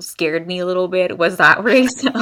[0.00, 2.04] scared me a little bit was that race.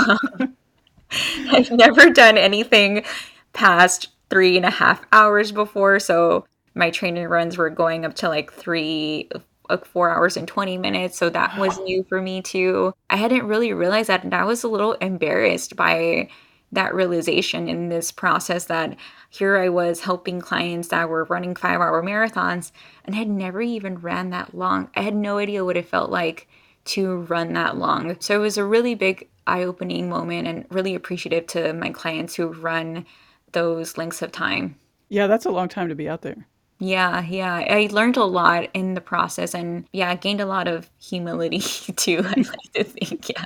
[1.51, 3.05] I've never done anything
[3.53, 5.99] past three and a half hours before.
[6.01, 9.29] So my training runs were going up to like three,
[9.69, 11.19] like four hours and 20 minutes.
[11.19, 12.95] So that was new for me too.
[13.11, 14.25] I hadn't really realized that.
[14.25, 16.29] And I was a little embarrassed by
[16.73, 18.97] that realization in this process that
[19.29, 22.73] here I was helping clients that were running five hour marathons
[23.05, 24.91] and had never even ran that long.
[24.97, 26.49] I had no idea what it felt like
[26.85, 28.17] to run that long.
[28.21, 32.35] So it was a really big eye opening moment and really appreciative to my clients
[32.35, 33.07] who run
[33.53, 34.77] those lengths of time.
[35.09, 36.47] Yeah, that's a long time to be out there.
[36.79, 37.65] Yeah, yeah.
[37.69, 41.59] I learned a lot in the process and yeah, I gained a lot of humility
[41.97, 43.29] too, I like to think.
[43.29, 43.45] Yeah.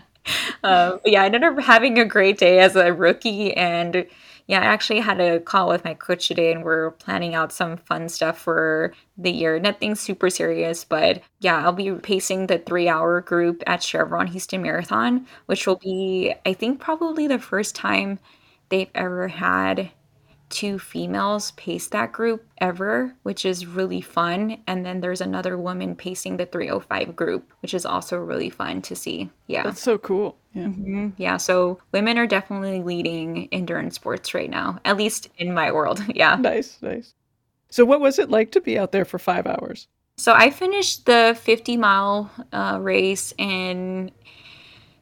[0.65, 4.07] Um, yeah, I ended up having a great day as a rookie and
[4.47, 7.77] yeah, I actually had a call with my coach today and we're planning out some
[7.77, 9.59] fun stuff for the year.
[9.59, 14.63] Nothing super serious, but yeah, I'll be pacing the three hour group at Chevron Houston
[14.63, 18.21] Marathon, which will be, I think, probably the first time
[18.69, 19.91] they've ever had
[20.49, 24.59] two females pace that group ever, which is really fun.
[24.67, 28.95] And then there's another woman pacing the 305 group, which is also really fun to
[28.95, 29.31] see.
[29.49, 29.65] Yeah.
[29.65, 30.37] That's so cool.
[30.57, 30.65] Yeah.
[30.69, 31.09] Mm-hmm.
[31.19, 31.37] Yeah.
[31.37, 36.03] So women are definitely leading endurance sports right now, at least in my world.
[36.15, 36.37] Yeah.
[36.37, 36.79] Nice.
[36.81, 37.13] Nice.
[37.69, 39.87] So, what was it like to be out there for five hours?
[40.17, 44.11] So, I finished the 50 mile uh, race in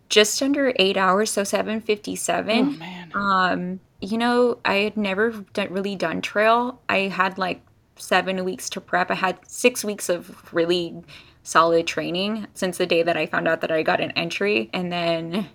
[0.09, 2.59] just under eight hours, so 757.
[2.59, 3.13] Oh, man.
[3.15, 6.81] Um, you know, I had never done, really done trail.
[6.89, 7.63] I had like
[7.97, 9.11] seven weeks to prep.
[9.11, 11.05] I had six weeks of really
[11.45, 14.71] solid training since the day that I found out that I got an entry.
[14.73, 15.47] And then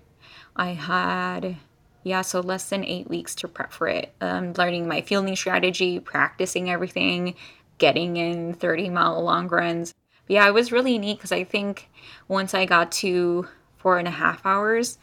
[0.56, 1.56] I had,
[2.04, 4.14] yeah, so less than eight weeks to prep for it.
[4.22, 7.34] Um, learning my fueling strategy, practicing everything,
[7.78, 9.92] getting in 30 mile long runs.
[10.26, 11.90] But yeah, it was really neat because I think
[12.28, 14.96] once I got to four and a half hours,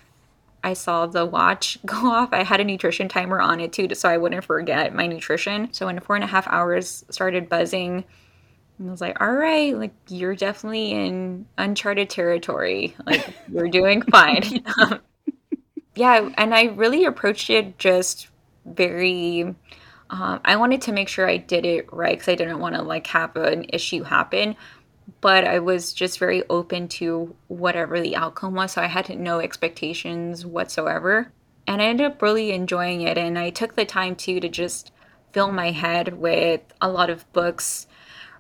[0.64, 2.30] I saw the watch go off.
[2.32, 5.74] I had a nutrition timer on it too, so I wouldn't forget my nutrition.
[5.74, 8.06] So when four and a half hours started buzzing,
[8.80, 12.96] I was like, all right, like you're definitely in uncharted territory.
[13.06, 14.64] Like you're doing fine.
[14.80, 15.00] um,
[15.96, 18.30] yeah, and I really approached it just
[18.66, 19.56] very.
[20.10, 22.82] Um, I wanted to make sure I did it right because I didn't want to
[22.82, 24.56] like have an issue happen
[25.22, 28.74] but I was just very open to whatever the outcome was.
[28.74, 31.32] So I had no expectations whatsoever.
[31.66, 33.18] And I ended up really enjoying it.
[33.18, 34.92] And I took the time too to just
[35.32, 37.87] fill my head with a lot of books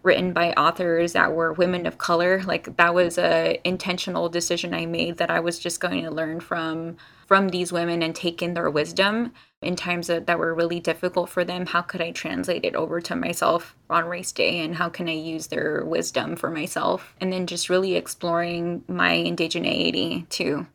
[0.08, 2.42] written by authors that were women of color.
[2.44, 6.40] Like that was a intentional decision I made that I was just going to learn
[6.40, 10.80] from from these women and take in their wisdom in times that, that were really
[10.80, 11.66] difficult for them.
[11.66, 15.14] How could i translate it over to myself on race day and how can i
[15.14, 17.14] use their wisdom for myself?
[17.20, 20.68] And then just really exploring my indigeneity too.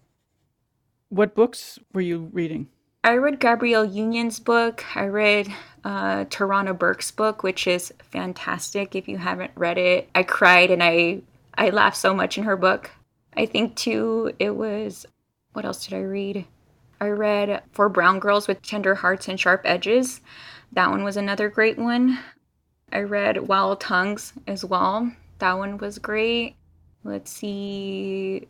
[1.09, 2.68] What books were you reading
[3.05, 4.85] I read Gabrielle Union's book.
[4.95, 5.49] I read
[5.85, 8.95] uh, Tarana Burke's book, which is fantastic.
[8.95, 11.23] If you haven't read it, I cried and I
[11.55, 12.91] I laughed so much in her book.
[13.37, 15.05] I think too it was
[15.53, 16.47] what else did I read?
[17.01, 20.21] I read For Brown Girls with Tender Hearts and Sharp Edges.
[20.71, 22.21] That one was another great one.
[22.93, 25.12] I read Wild Tongues as well.
[25.41, 26.55] That one was great.
[27.03, 28.47] Let's see.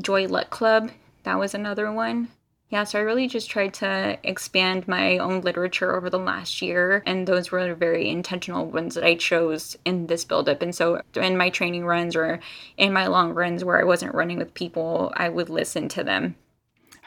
[0.00, 0.92] Joy Luck Club.
[1.24, 2.28] That was another one.
[2.68, 7.02] Yeah, so I really just tried to expand my own literature over the last year,
[7.06, 10.62] and those were very intentional ones that I chose in this buildup.
[10.62, 12.40] And so, in my training runs or
[12.76, 16.36] in my long runs where I wasn't running with people, I would listen to them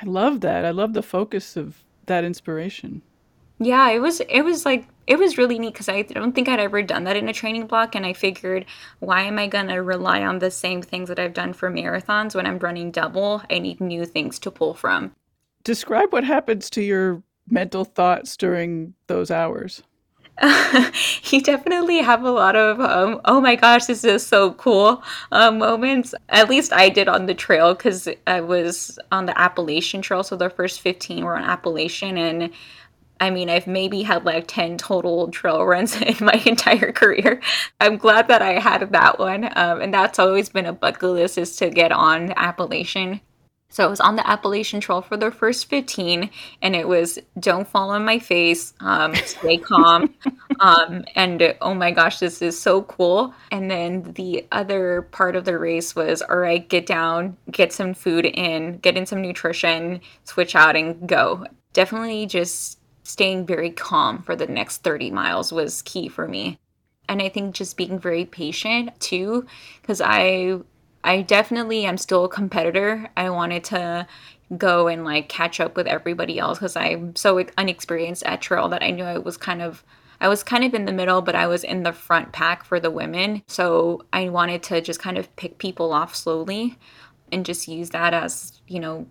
[0.01, 0.65] I love that.
[0.65, 3.01] I love the focus of that inspiration.
[3.59, 6.59] Yeah, it was it was like it was really neat because I don't think I'd
[6.59, 8.65] ever done that in a training block, and I figured,
[8.99, 12.45] why am I gonna rely on the same things that I've done for marathons when
[12.45, 13.43] I'm running double?
[13.49, 15.13] I need new things to pull from.
[15.69, 19.83] Describe what happens to your mental thoughts during those hours.
[21.25, 25.51] you definitely have a lot of um, oh my gosh this is so cool uh,
[25.51, 30.23] moments at least i did on the trail because i was on the appalachian trail
[30.23, 32.51] so the first 15 were on appalachian and
[33.21, 37.41] I mean, I've maybe had like 10 total trail runs in my entire career.
[37.81, 39.43] I'm glad that I had that one.
[39.57, 43.19] Um, and that's always been a bucket list is to get on Appalachian.
[43.71, 46.29] So I was on the Appalachian Trail for the first 15,
[46.63, 50.13] and it was don't fall on my face, um, stay calm.
[50.59, 53.33] um, and oh my gosh, this is so cool.
[53.51, 57.93] And then the other part of the race was all right, get down, get some
[57.93, 61.45] food in, get in some nutrition, switch out, and go.
[61.73, 66.57] Definitely just staying very calm for the next 30 miles was key for me.
[67.07, 69.45] And I think just being very patient too,
[69.81, 70.59] because I
[71.03, 73.09] I definitely am still a competitor.
[73.15, 74.07] I wanted to
[74.57, 78.83] go and like catch up with everybody else because I'm so unexperienced at trail that
[78.83, 79.83] I knew I was kind of
[80.21, 82.79] I was kind of in the middle, but I was in the front pack for
[82.79, 83.41] the women.
[83.47, 86.77] So I wanted to just kind of pick people off slowly
[87.31, 89.07] and just use that as, you know,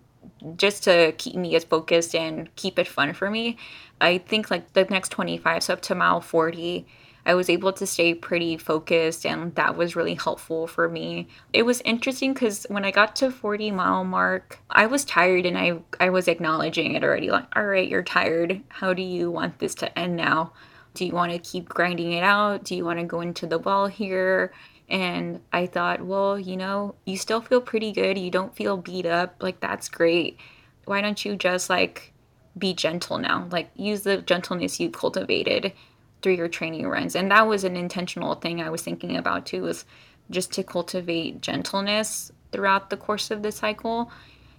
[0.55, 3.57] just to keep me as focused and keep it fun for me.
[3.99, 6.85] I think like the next 25, so up to mile 40,
[7.29, 11.27] I was able to stay pretty focused and that was really helpful for me.
[11.53, 15.55] It was interesting cuz when I got to 40 mile mark, I was tired and
[15.55, 18.63] I I was acknowledging it already like, "All right, you're tired.
[18.69, 20.53] How do you want this to end now?
[20.95, 22.63] Do you want to keep grinding it out?
[22.63, 24.51] Do you want to go into the wall here?"
[24.89, 28.17] And I thought, well, you know, you still feel pretty good.
[28.17, 29.35] You don't feel beat up.
[29.39, 30.39] Like, that's great.
[30.85, 32.11] Why don't you just like
[32.57, 33.47] be gentle now?
[33.51, 35.73] Like, use the gentleness you cultivated
[36.21, 37.15] through your training runs.
[37.15, 39.85] And that was an intentional thing I was thinking about too, was
[40.29, 44.11] just to cultivate gentleness throughout the course of the cycle.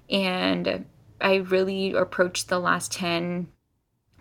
[0.08, 0.84] And
[1.20, 3.48] I really approached the last 10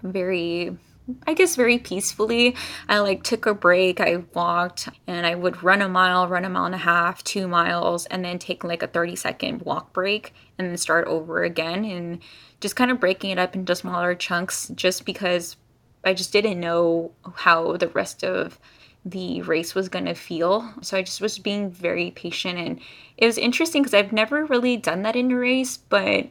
[0.03, 0.77] very
[1.25, 2.55] I guess very peacefully.
[2.87, 3.99] I like took a break.
[3.99, 7.47] I walked and I would run a mile, run a mile and a half, two
[7.47, 11.83] miles, and then take like a 30 second walk break and then start over again
[11.85, 12.19] and
[12.61, 15.55] just kind of breaking it up into smaller chunks just because
[16.03, 18.59] I just didn't know how the rest of
[19.05, 20.73] the race was going to feel.
[20.81, 22.57] So I just was being very patient.
[22.57, 22.79] And
[23.17, 26.27] it was interesting because I've never really done that in a race, but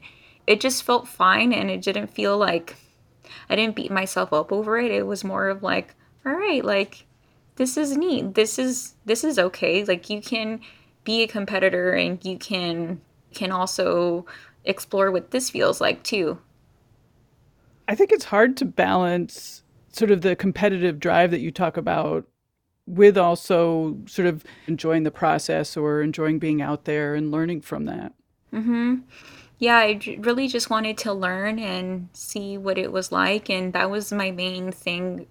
[0.46, 2.76] it just felt fine and it didn't feel like
[3.50, 4.90] I didn't beat myself up over it.
[4.90, 5.94] It was more of like,
[6.24, 7.06] all right, like
[7.56, 8.34] this is neat.
[8.34, 9.84] This is this is okay.
[9.84, 10.60] Like you can
[11.04, 13.00] be a competitor and you can
[13.34, 14.26] can also
[14.64, 16.38] explore what this feels like too.
[17.88, 19.62] I think it's hard to balance
[19.92, 22.26] sort of the competitive drive that you talk about
[22.86, 27.86] with also sort of enjoying the process or enjoying being out there and learning from
[27.86, 28.12] that.
[28.52, 29.02] Mhm.
[29.58, 33.90] Yeah, I really just wanted to learn and see what it was like and that
[33.90, 35.26] was my main thing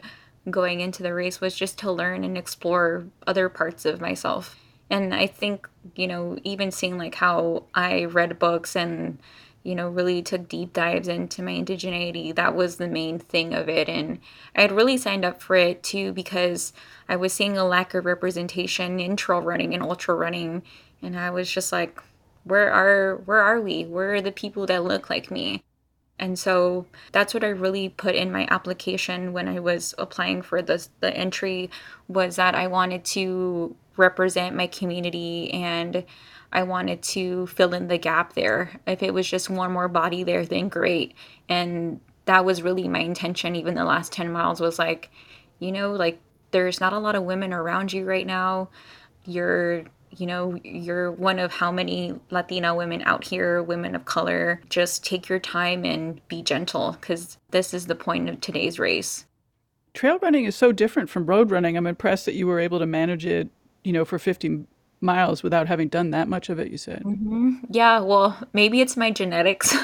[0.50, 4.58] going into the race was just to learn and explore other parts of myself.
[4.90, 9.20] And I think, you know, even seeing like how I read books and
[9.68, 12.34] you know, really took deep dives into my indigeneity.
[12.34, 13.90] That was the main thing of it.
[13.90, 14.20] And
[14.56, 16.72] I had really signed up for it too because
[17.10, 20.64] I was seeing a lack of representation in trail running and ultra running.
[21.02, 22.02] And I was just like,
[22.46, 23.84] where are where are we?
[23.84, 25.66] Where are the people that look like me?
[26.18, 30.62] And so that's what I really put in my application when I was applying for
[30.62, 31.70] the the entry
[32.08, 36.06] was that I wanted to represent my community and
[36.52, 38.80] I wanted to fill in the gap there.
[38.86, 41.14] If it was just one more body there, then great.
[41.50, 43.56] And that was really my intention.
[43.56, 45.10] Even the last 10 miles was like,
[45.60, 46.20] you know, like
[46.52, 48.70] there's not a lot of women around you right now.
[49.26, 54.62] You're, you know, you're one of how many Latina women out here, women of color.
[54.70, 59.26] Just take your time and be gentle because this is the point of today's race.
[59.94, 61.76] Trail running is so different from road running.
[61.76, 63.50] I'm impressed that you were able to manage it,
[63.84, 64.66] you know, for 50
[65.02, 67.04] miles without having done that much of it, you said.
[67.04, 67.56] Mm-hmm.
[67.70, 69.72] Yeah, well, maybe it's my genetics.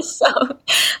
[0.00, 0.26] so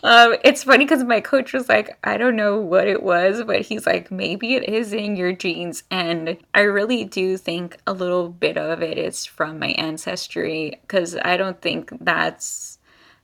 [0.02, 3.62] um, it's funny because my coach was like, I don't know what it was, but
[3.62, 5.84] he's like, maybe it is in your genes.
[5.90, 11.16] And I really do think a little bit of it is from my ancestry because
[11.16, 12.78] I don't think that's,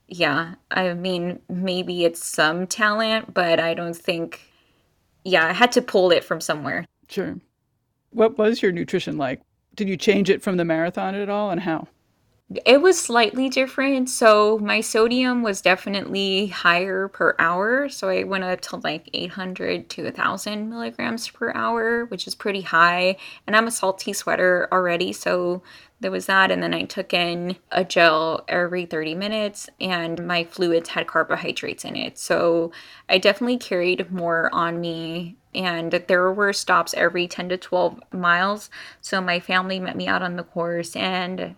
[0.07, 4.41] yeah, I mean, maybe it's some talent, but I don't think,
[5.23, 6.85] yeah, I had to pull it from somewhere.
[7.09, 7.37] Sure.
[8.11, 9.41] What was your nutrition like?
[9.75, 11.87] Did you change it from the marathon at all and how?
[12.65, 14.09] It was slightly different.
[14.09, 17.87] So my sodium was definitely higher per hour.
[17.87, 22.61] So I went up to like 800 to 1,000 milligrams per hour, which is pretty
[22.61, 23.15] high.
[23.47, 25.13] And I'm a salty sweater already.
[25.13, 25.63] So
[26.01, 26.51] there was that.
[26.51, 31.85] And then I took in a gel every 30 minutes, and my fluids had carbohydrates
[31.85, 32.17] in it.
[32.17, 32.71] So
[33.07, 38.69] I definitely carried more on me and there were stops every 10 to 12 miles.
[39.01, 41.55] So my family met me out on the course and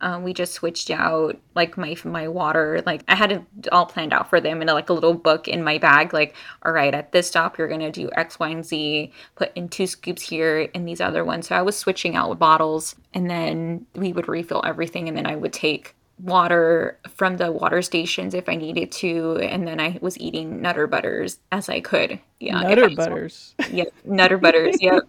[0.00, 2.82] Um, we just switched out like my my water.
[2.84, 3.42] Like I had it
[3.72, 6.12] all planned out for them in a, like a little book in my bag.
[6.12, 6.34] Like,
[6.64, 9.12] all right, at this stop you're gonna do X, Y, and Z.
[9.36, 11.48] Put in two scoops here and these other ones.
[11.48, 15.36] So I was switching out bottles, and then we would refill everything, and then I
[15.36, 20.18] would take water from the water stations if I needed to, and then I was
[20.18, 22.18] eating Nutter Butters as I could.
[22.40, 23.54] Yeah, Nutter Butters.
[23.70, 24.76] Yeah, Nutter Butters.
[24.80, 25.00] yeah.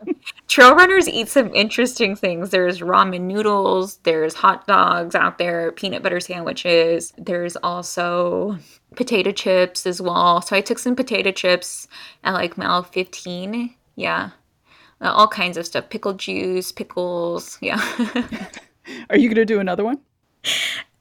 [0.47, 2.51] Trail runners eat some interesting things.
[2.51, 3.97] There's ramen noodles.
[4.03, 5.73] There's hot dogs out there.
[5.73, 7.13] Peanut butter sandwiches.
[7.17, 8.57] There's also
[8.95, 10.41] potato chips as well.
[10.41, 11.87] So I took some potato chips
[12.23, 13.75] at like mile 15.
[13.95, 14.29] Yeah.
[15.01, 15.89] Uh, all kinds of stuff.
[15.89, 17.57] Pickle juice, pickles.
[17.61, 17.81] Yeah.
[19.09, 19.99] Are you going to do another one?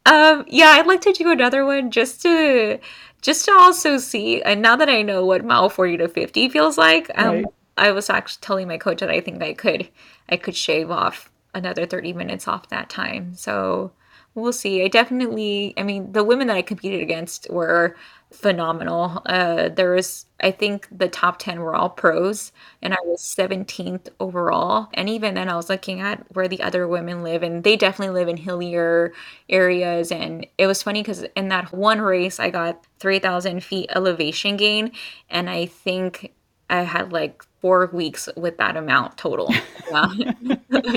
[0.07, 2.79] Um, yeah, I'd like to do another one just to
[3.23, 4.43] just to also see.
[4.43, 7.45] And now that I know what mile forty to fifty feels like, um, right.
[7.77, 9.89] I was actually telling my coach that I think I could
[10.29, 13.35] I could shave off another thirty minutes off that time.
[13.35, 13.93] So
[14.35, 14.83] we'll see.
[14.85, 15.75] I definitely.
[15.77, 17.97] I mean, the women that I competed against were
[18.33, 19.23] phenomenal.
[19.27, 22.53] Uh, there was, I think, the top 10 were all pros,
[22.83, 24.89] and I was 17th overall.
[24.95, 28.15] And even then, I was looking at where the other women live, and they definitely
[28.15, 29.13] live in hillier
[29.49, 30.11] areas.
[30.13, 34.93] And it was funny because in that one race, I got 3,000 feet elevation gain,
[35.31, 36.33] and I think
[36.69, 39.53] I had like four weeks with that amount total
[39.93, 40.09] uh,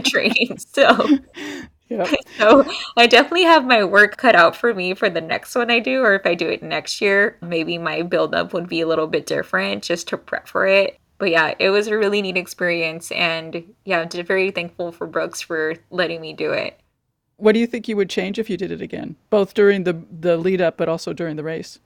[0.03, 0.55] training.
[0.59, 1.17] So
[1.89, 2.07] Yep.
[2.37, 2.63] So
[2.95, 6.03] I definitely have my work cut out for me for the next one I do,
[6.03, 9.25] or if I do it next year, maybe my buildup would be a little bit
[9.25, 10.99] different just to prep for it.
[11.17, 15.41] But yeah, it was a really neat experience, and yeah, I'm very thankful for Brooks
[15.41, 16.79] for letting me do it.
[17.37, 19.99] What do you think you would change if you did it again, both during the
[20.11, 21.79] the lead up, but also during the race?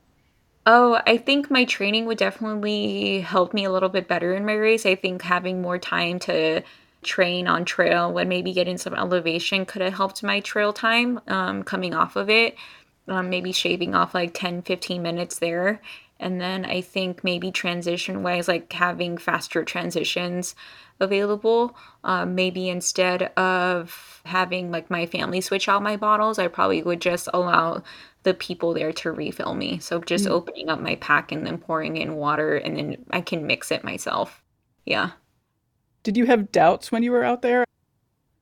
[0.65, 4.53] Oh, I think my training would definitely help me a little bit better in my
[4.53, 4.85] race.
[4.85, 6.61] I think having more time to
[7.03, 11.63] train on trail when maybe getting some elevation could have helped my trail time um,
[11.63, 12.55] coming off of it.
[13.09, 15.81] Um, maybe shaving off like 10 15 minutes there.
[16.19, 20.55] And then i think maybe transition wise like having faster transitions
[21.01, 21.75] available.
[22.05, 27.01] Um, maybe instead of having like my family switch out my bottles i probably would
[27.01, 27.83] just allow
[28.23, 30.33] the people there to refill me so just mm-hmm.
[30.33, 33.83] opening up my pack and then pouring in water and then i can mix it
[33.83, 34.41] myself
[34.85, 35.11] yeah
[36.03, 37.65] did you have doubts when you were out there?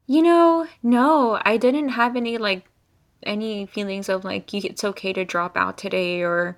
[0.07, 2.65] You know, no, I didn't have any like
[3.23, 6.57] any feelings of like it's okay to drop out today or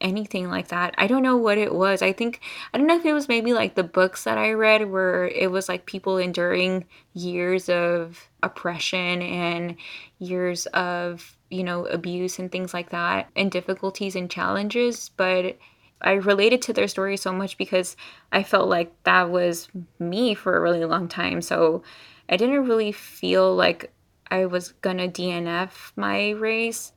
[0.00, 0.94] anything like that.
[0.98, 2.02] I don't know what it was.
[2.02, 2.40] I think
[2.74, 5.52] I don't know if it was maybe like the books that I read where it
[5.52, 9.76] was like people enduring years of oppression and
[10.18, 15.58] years of, you know, abuse and things like that and difficulties and challenges, but
[16.00, 17.96] I related to their story so much because
[18.32, 21.42] I felt like that was me for a really long time.
[21.42, 21.82] So
[22.28, 23.92] I didn't really feel like
[24.30, 26.92] I was gonna DNF my race.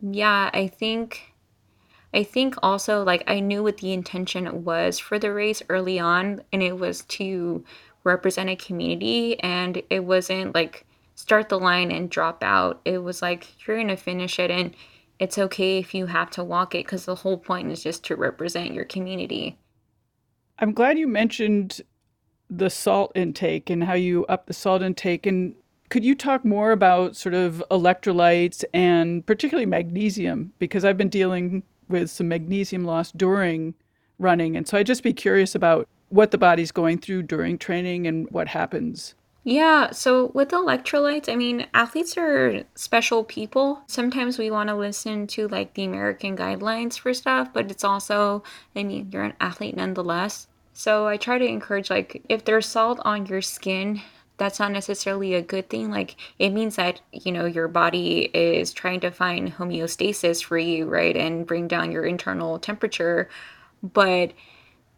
[0.00, 1.34] Yeah, I think
[2.12, 6.42] I think also like I knew what the intention was for the race early on
[6.52, 7.64] and it was to
[8.04, 10.86] represent a community and it wasn't like
[11.18, 12.80] start the line and drop out.
[12.84, 14.72] It was like you're going to finish it and
[15.18, 18.14] it's okay if you have to walk it because the whole point is just to
[18.14, 19.58] represent your community.
[20.60, 21.80] I'm glad you mentioned
[22.48, 25.26] the salt intake and how you up the salt intake.
[25.26, 25.56] And
[25.88, 30.52] could you talk more about sort of electrolytes and particularly magnesium?
[30.60, 33.74] Because I've been dealing with some magnesium loss during
[34.20, 34.56] running.
[34.56, 38.30] And so I'd just be curious about what the body's going through during training and
[38.30, 39.16] what happens.
[39.50, 43.80] Yeah, so with electrolytes, I mean, athletes are special people.
[43.86, 48.42] Sometimes we want to listen to like the American guidelines for stuff, but it's also,
[48.76, 50.48] I mean, you're an athlete nonetheless.
[50.74, 54.02] So I try to encourage like if there's salt on your skin,
[54.36, 55.90] that's not necessarily a good thing.
[55.90, 60.84] Like it means that, you know, your body is trying to find homeostasis for you,
[60.84, 61.16] right?
[61.16, 63.30] And bring down your internal temperature.
[63.82, 64.34] But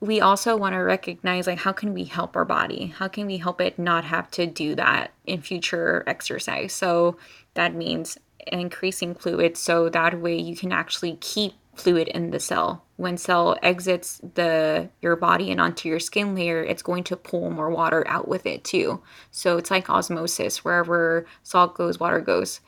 [0.01, 2.86] we also want to recognize like how can we help our body?
[2.86, 6.72] How can we help it not have to do that in future exercise?
[6.72, 7.18] So
[7.55, 12.84] that means increasing fluid so that way you can actually keep fluid in the cell.
[12.96, 17.51] When cell exits the your body and onto your skin layer it's going to pull
[17.51, 19.03] more water out with it too.
[19.30, 22.61] So it's like osmosis wherever salt goes water goes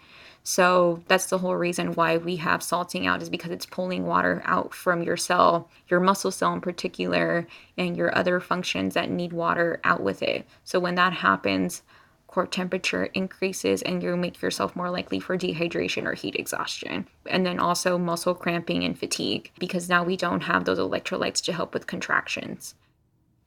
[0.45, 4.43] so that's the whole reason why we have salting out is because it's pulling water
[4.45, 7.47] out from your cell, your muscle cell in particular,
[7.79, 10.47] and your other functions that need water out with it.
[10.65, 11.83] So when that happens,
[12.27, 17.07] core temperature increases and you make yourself more likely for dehydration or heat exhaustion.
[17.27, 21.53] And then also muscle cramping and fatigue because now we don't have those electrolytes to
[21.53, 22.75] help with contractions.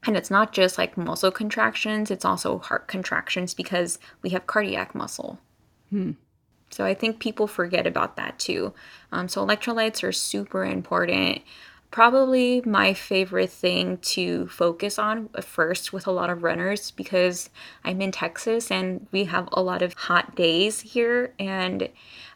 [0.06, 4.94] And it's not just like muscle contractions, it's also heart contractions because we have cardiac
[4.94, 5.40] muscle.
[5.90, 6.12] Hmm.
[6.76, 8.74] So I think people forget about that too.
[9.14, 11.42] Um, so electrolytes are super important.
[11.90, 17.50] Probably my favorite thing to focus on first with a lot of runners because
[17.86, 21.34] I'm in Texas and we have a lot of hot days here.
[21.40, 21.88] And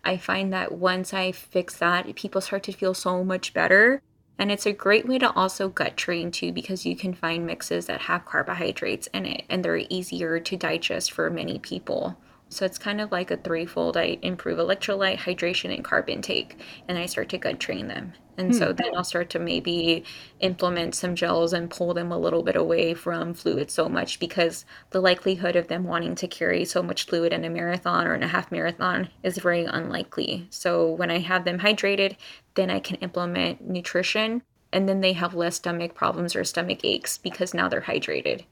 [0.05, 4.01] I find that once I fix that, people start to feel so much better.
[4.37, 7.87] And it's a great way to also gut train too because you can find mixes
[7.87, 12.15] that have carbohydrates in it and they're easier to digest for many people.
[12.49, 13.95] So it's kind of like a threefold.
[13.95, 18.13] I improve electrolyte, hydration, and carb intake, and I start to gut train them.
[18.37, 18.57] And hmm.
[18.57, 20.03] so then I'll start to maybe
[20.39, 24.65] implement some gels and pull them a little bit away from fluid so much because
[24.89, 28.23] the likelihood of them wanting to carry so much fluid in a marathon or in
[28.23, 30.47] a half marathon is very unlikely.
[30.49, 32.15] So when I have them hydrated,
[32.55, 34.41] then I can implement nutrition
[34.71, 38.45] and then they have less stomach problems or stomach aches because now they're hydrated.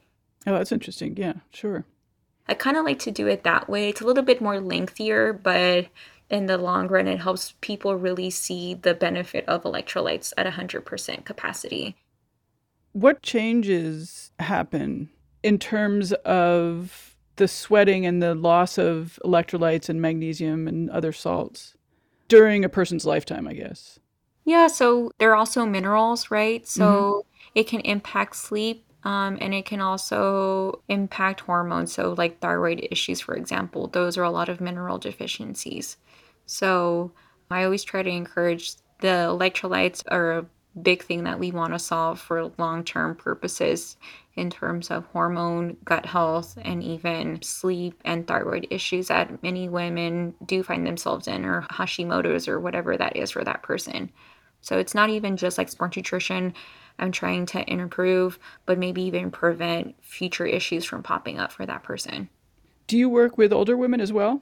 [0.45, 1.15] Oh, that's interesting.
[1.17, 1.85] Yeah, sure.
[2.49, 3.89] I kind of like to do it that way.
[3.89, 5.87] It's a little bit more lengthier, but
[6.29, 11.25] in the long run, it helps people really see the benefit of electrolytes at 100%
[11.25, 11.95] capacity.
[12.93, 15.09] What changes happen
[15.43, 21.75] in terms of the sweating and the loss of electrolytes and magnesium and other salts
[22.27, 23.99] during a person's lifetime, I guess?
[24.43, 26.67] Yeah, so they're also minerals, right?
[26.67, 27.49] So mm-hmm.
[27.55, 31.93] it can impact sleep um, and it can also impact hormones.
[31.93, 35.97] So, like thyroid issues, for example, those are a lot of mineral deficiencies.
[36.45, 37.11] So,
[37.49, 40.45] I always try to encourage the electrolytes are a
[40.81, 43.97] big thing that we want to solve for long term purposes
[44.35, 50.33] in terms of hormone, gut health, and even sleep and thyroid issues that many women
[50.45, 54.11] do find themselves in, or Hashimoto's, or whatever that is for that person.
[54.61, 56.55] So, it's not even just like sports nutrition
[56.99, 61.83] I'm trying to improve, but maybe even prevent future issues from popping up for that
[61.83, 62.29] person.
[62.87, 64.41] Do you work with older women as well?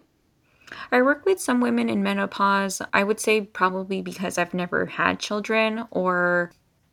[0.91, 2.81] I work with some women in menopause.
[2.93, 6.51] I would say probably because I've never had children or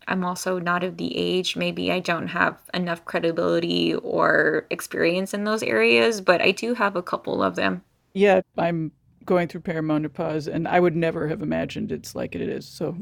[0.09, 1.57] I'm also not of the age.
[1.57, 6.97] Maybe I don't have enough credibility or experience in those areas, but I do have
[6.97, 7.83] a couple of them.
[8.15, 8.93] Yeah, I'm
[9.27, 12.67] going through perimenopause and I would never have imagined it's like it is.
[12.67, 12.97] So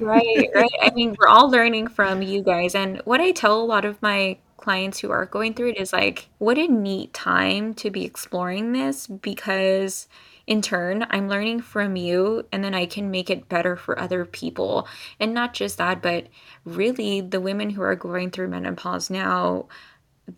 [0.00, 0.70] Right, right.
[0.82, 4.00] I mean, we're all learning from you guys and what I tell a lot of
[4.02, 8.04] my clients who are going through it is like what a neat time to be
[8.04, 10.08] exploring this because
[10.46, 14.24] in turn I'm learning from you and then I can make it better for other
[14.24, 14.88] people.
[15.20, 16.26] And not just that, but
[16.64, 19.66] really the women who are going through menopause now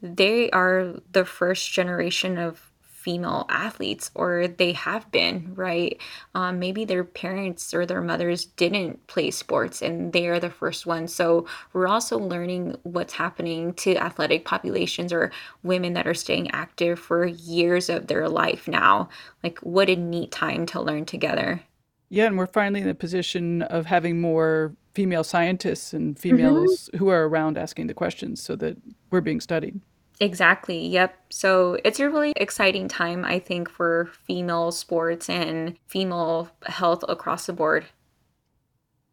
[0.03, 2.70] they are the first generation of
[3.01, 5.99] female athletes or they have been right?
[6.35, 10.85] Um, maybe their parents or their mothers didn't play sports and they are the first
[10.85, 11.15] ones.
[11.15, 15.33] So we're also learning what's happening to athletic populations or
[15.63, 19.09] women that are staying active for years of their life now.
[19.43, 21.63] Like what a neat time to learn together.
[22.11, 26.99] Yeah and we're finally in the position of having more female scientists and females mm-hmm.
[26.99, 28.77] who are around asking the questions so that
[29.11, 29.81] we're being studied
[30.21, 30.87] Exactly.
[30.87, 31.17] Yep.
[31.31, 37.47] So it's a really exciting time, I think, for female sports and female health across
[37.47, 37.87] the board.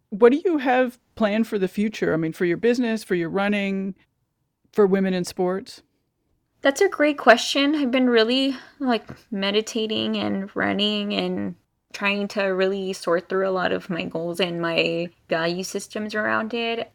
[0.09, 2.13] What do you have planned for the future?
[2.13, 3.95] I mean, for your business, for your running,
[4.73, 5.81] for women in sports?
[6.61, 7.75] That's a great question.
[7.75, 11.55] I've been really like meditating and running and
[11.93, 16.53] trying to really sort through a lot of my goals and my value systems around
[16.53, 16.91] it.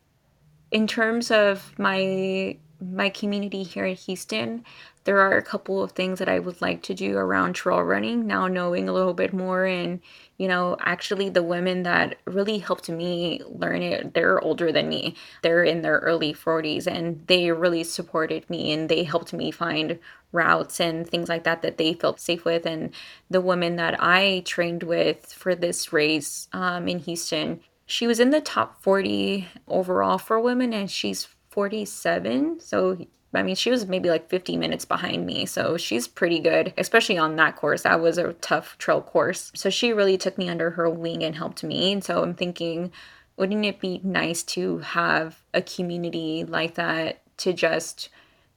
[0.70, 4.64] In terms of my my community here in Houston,
[5.04, 8.26] there are a couple of things that I would like to do around trail running.
[8.26, 10.00] Now knowing a little bit more and
[10.42, 15.14] you know, actually the women that really helped me learn it, they're older than me.
[15.42, 20.00] They're in their early 40s and they really supported me and they helped me find
[20.32, 22.92] routes and things like that that they felt safe with and
[23.30, 28.30] the woman that I trained with for this race um, in Houston, she was in
[28.30, 32.60] the top 40 overall for women and she's 47.
[32.60, 32.98] So,
[33.34, 35.46] I mean, she was maybe like 50 minutes behind me.
[35.46, 37.82] So she's pretty good, especially on that course.
[37.82, 39.52] That was a tough trail course.
[39.54, 41.92] So she really took me under her wing and helped me.
[41.92, 42.90] And so I'm thinking,
[43.36, 48.08] wouldn't it be nice to have a community like that to just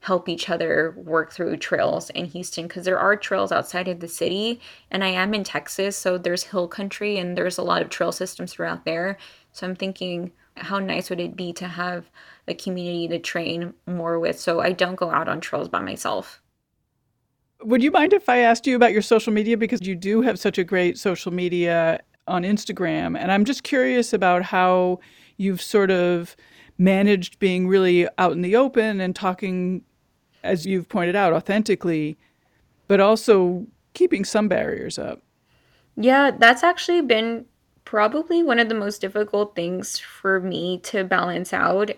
[0.06, 4.08] help each other work through trails in Houston because there are trails outside of the
[4.08, 7.89] city and I am in Texas so there's hill country and there's a lot of
[7.89, 9.18] trail systems throughout there
[9.52, 12.10] so I'm thinking how nice would it be to have
[12.47, 16.41] a community to train more with so I don't go out on trails by myself.
[17.64, 19.58] Would you mind if I asked you about your social media?
[19.58, 23.18] Because you do have such a great social media on Instagram.
[23.18, 24.99] And I'm just curious about how
[25.38, 26.36] you've sort of
[26.78, 29.84] managed being really out in the open and talking,
[30.43, 32.18] as you've pointed out, authentically,
[32.88, 35.22] but also keeping some barriers up.
[35.95, 37.45] Yeah, that's actually been
[37.86, 41.91] probably one of the most difficult things for me to balance out.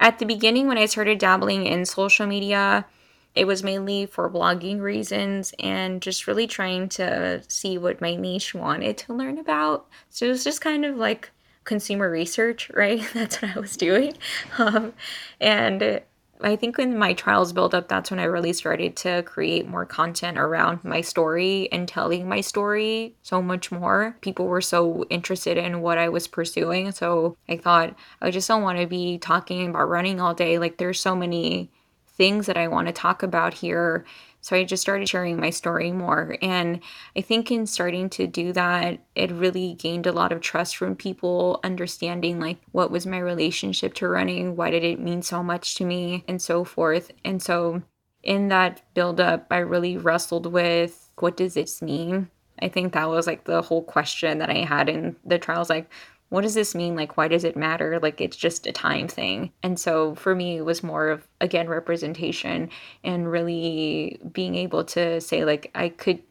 [0.00, 2.86] At the beginning, when I started dabbling in social media,
[3.34, 8.54] it was mainly for blogging reasons and just really trying to see what my niche
[8.54, 9.86] wanted to learn about.
[10.08, 11.30] So it was just kind of like
[11.64, 13.02] consumer research, right?
[13.14, 14.14] That's what I was doing.
[14.58, 14.94] Um,
[15.40, 16.02] and
[16.42, 19.84] I think when my trials built up, that's when I really started to create more
[19.84, 24.16] content around my story and telling my story so much more.
[24.20, 26.92] People were so interested in what I was pursuing.
[26.92, 30.58] So I thought, I just don't want to be talking about running all day.
[30.58, 31.70] Like, there's so many
[32.06, 34.04] things that I want to talk about here.
[34.40, 36.36] So I just started sharing my story more.
[36.40, 36.80] And
[37.16, 40.96] I think in starting to do that, it really gained a lot of trust from
[40.96, 45.74] people, understanding like what was my relationship to running, why did it mean so much
[45.76, 47.10] to me, and so forth.
[47.24, 47.82] And so
[48.22, 52.30] in that build up, I really wrestled with what does this mean?
[52.62, 55.90] I think that was like the whole question that I had in the trials like,
[56.30, 56.96] what does this mean?
[56.96, 57.98] Like, why does it matter?
[58.00, 59.52] Like, it's just a time thing.
[59.62, 62.70] And so for me, it was more of, again, representation
[63.04, 66.22] and really being able to say, like, I could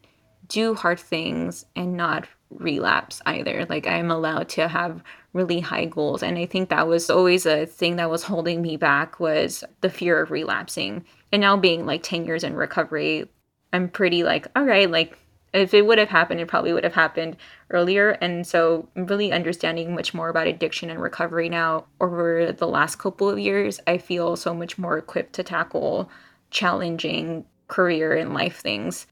[0.47, 3.65] do hard things and not relapse either.
[3.69, 6.23] Like, I'm allowed to have really high goals.
[6.23, 9.89] And I think that was always a thing that was holding me back was the
[9.89, 11.05] fear of relapsing.
[11.33, 13.29] And now being like 10 years in recovery,
[13.73, 15.17] I'm pretty like, all right, like,
[15.53, 17.37] if it would have happened, it probably would have happened
[17.71, 18.11] earlier.
[18.11, 23.29] And so, really understanding much more about addiction and recovery now over the last couple
[23.29, 26.09] of years, I feel so much more equipped to tackle
[26.51, 29.07] challenging career and life things.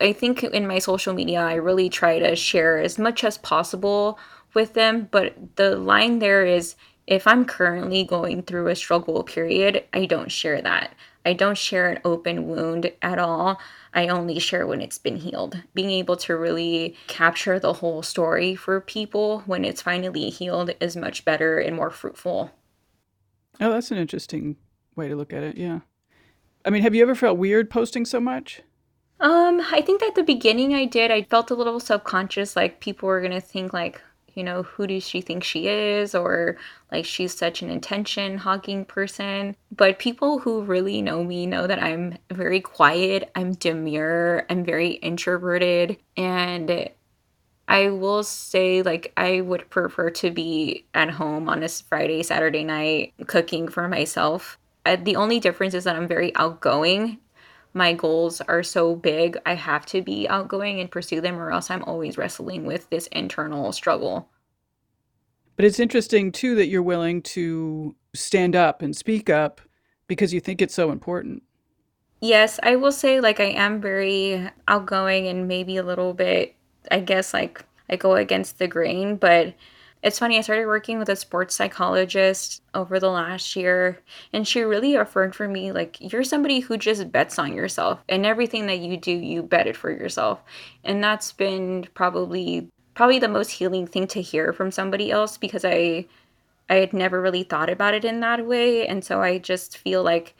[0.00, 4.18] I think in my social media, I really try to share as much as possible
[4.54, 5.08] with them.
[5.10, 6.74] But the line there is
[7.06, 10.94] if I'm currently going through a struggle period, I don't share that.
[11.24, 13.60] I don't share an open wound at all.
[13.94, 15.62] I only share when it's been healed.
[15.74, 20.96] Being able to really capture the whole story for people when it's finally healed is
[20.96, 22.50] much better and more fruitful.
[23.60, 24.56] Oh, that's an interesting
[24.96, 25.56] way to look at it.
[25.56, 25.80] Yeah.
[26.64, 28.62] I mean, have you ever felt weird posting so much?
[29.20, 31.10] Um, I think at the beginning I did.
[31.10, 34.00] I felt a little subconscious like people were going to think like,
[34.34, 36.14] you know, who does she think she is?
[36.14, 36.56] Or
[36.90, 39.56] like she's such an attention hogging person.
[39.74, 44.92] But people who really know me know that I'm very quiet, I'm demure, I'm very
[44.92, 45.98] introverted.
[46.16, 46.90] And
[47.68, 52.64] I will say, like, I would prefer to be at home on a Friday, Saturday
[52.64, 54.58] night cooking for myself.
[54.84, 57.18] Uh, the only difference is that I'm very outgoing
[57.74, 61.70] my goals are so big, I have to be outgoing and pursue them, or else
[61.70, 64.28] I'm always wrestling with this internal struggle.
[65.56, 69.60] But it's interesting, too, that you're willing to stand up and speak up
[70.06, 71.42] because you think it's so important.
[72.20, 76.54] Yes, I will say, like, I am very outgoing and maybe a little bit,
[76.90, 79.54] I guess, like, I go against the grain, but
[80.02, 84.00] it's funny, I started working with a sports psychologist over the last year,
[84.32, 88.26] and she really affirmed for me like, you're somebody who just bets on yourself, and
[88.26, 90.40] everything that you do, you bet it for yourself.
[90.84, 95.64] And that's been probably probably the most healing thing to hear from somebody else because
[95.64, 96.06] I
[96.68, 100.02] I had never really thought about it in that way and so I just feel
[100.02, 100.34] like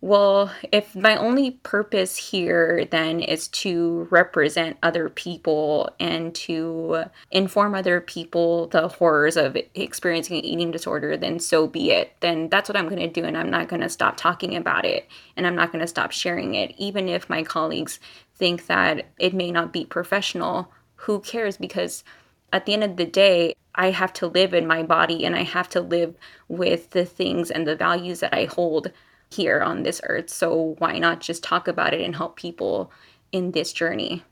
[0.00, 7.74] well, if my only purpose here then is to represent other people and to inform
[7.74, 12.12] other people the horrors of experiencing an eating disorder, then so be it.
[12.20, 13.26] Then that's what I'm going to do.
[13.26, 16.12] And I'm not going to stop talking about it and I'm not going to stop
[16.12, 16.74] sharing it.
[16.78, 17.98] Even if my colleagues
[18.36, 21.56] think that it may not be professional, who cares?
[21.56, 22.04] Because
[22.52, 25.42] at the end of the day, I have to live in my body and I
[25.42, 26.14] have to live
[26.46, 28.92] with the things and the values that I hold
[29.30, 30.30] here on this earth.
[30.30, 32.90] So why not just talk about it and help people
[33.32, 34.24] in this journey?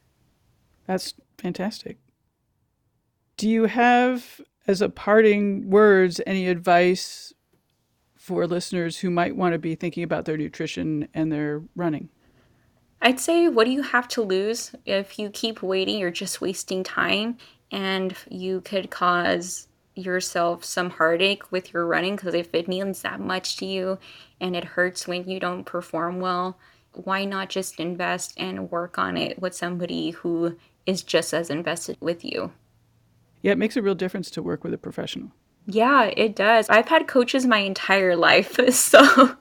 [0.87, 1.99] That's fantastic.
[3.37, 7.35] Do you have, as a parting words, any advice
[8.15, 12.09] for listeners who might want to be thinking about their nutrition and their running?
[13.03, 14.73] I'd say, what do you have to lose?
[14.87, 17.37] If you keep waiting, you're just wasting time
[17.71, 23.19] and you could cause yourself some heartache with your running because if it means that
[23.19, 23.99] much to you
[24.41, 26.59] and it hurts when you don't perform well,
[26.93, 31.97] why not just invest and work on it with somebody who is just as invested
[32.01, 32.53] with you?
[33.43, 35.33] Yeah, it makes a real difference to work with a professional.
[35.67, 36.69] Yeah, it does.
[36.69, 38.59] I've had coaches my entire life.
[38.73, 39.37] So,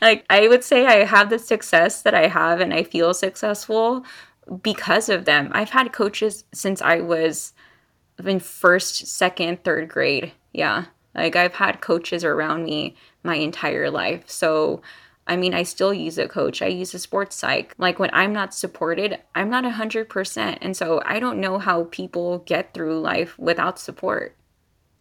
[0.00, 4.04] like, I would say I have the success that I have and I feel successful
[4.62, 5.50] because of them.
[5.52, 7.52] I've had coaches since I was
[8.26, 10.32] in first, second, third grade.
[10.52, 10.86] Yeah.
[11.14, 14.24] Like I've had coaches around me my entire life.
[14.26, 14.82] So
[15.26, 16.60] I mean, I still use a coach.
[16.60, 17.74] I use a sports psych.
[17.78, 20.58] Like when I'm not supported, I'm not 100%.
[20.60, 24.36] And so I don't know how people get through life without support.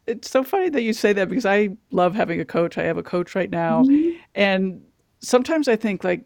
[0.05, 2.77] It's so funny that you say that because I love having a coach.
[2.77, 3.83] I have a coach right now.
[3.83, 4.17] Mm-hmm.
[4.35, 4.83] And
[5.19, 6.25] sometimes I think like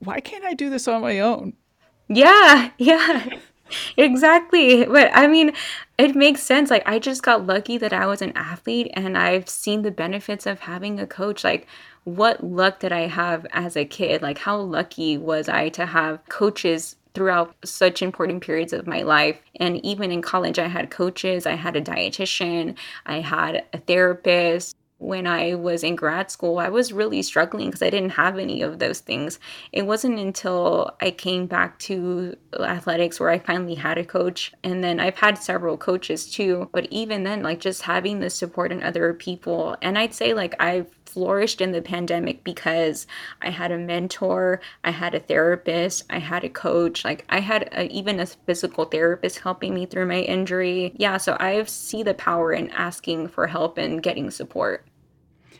[0.00, 1.54] why can't I do this on my own?
[2.08, 3.28] Yeah, yeah.
[3.96, 4.84] exactly.
[4.86, 5.52] But I mean,
[5.98, 6.70] it makes sense.
[6.70, 10.46] Like, I just got lucky that I was an athlete and I've seen the benefits
[10.46, 11.44] of having a coach.
[11.44, 11.66] Like,
[12.04, 14.22] what luck did I have as a kid?
[14.22, 19.40] Like, how lucky was I to have coaches throughout such important periods of my life.
[19.56, 22.76] And even in college, I had coaches, I had a dietitian,
[23.06, 27.82] I had a therapist, when I was in grad school, I was really struggling because
[27.82, 29.38] I didn't have any of those things.
[29.72, 34.52] It wasn't until I came back to athletics where I finally had a coach.
[34.64, 36.68] And then I've had several coaches too.
[36.72, 39.76] But even then, like just having the support in other people.
[39.82, 43.06] And I'd say, like, I've flourished in the pandemic because
[43.42, 47.68] I had a mentor, I had a therapist, I had a coach, like I had
[47.72, 50.92] a, even a physical therapist helping me through my injury.
[50.96, 54.86] Yeah, so I see the power in asking for help and getting support.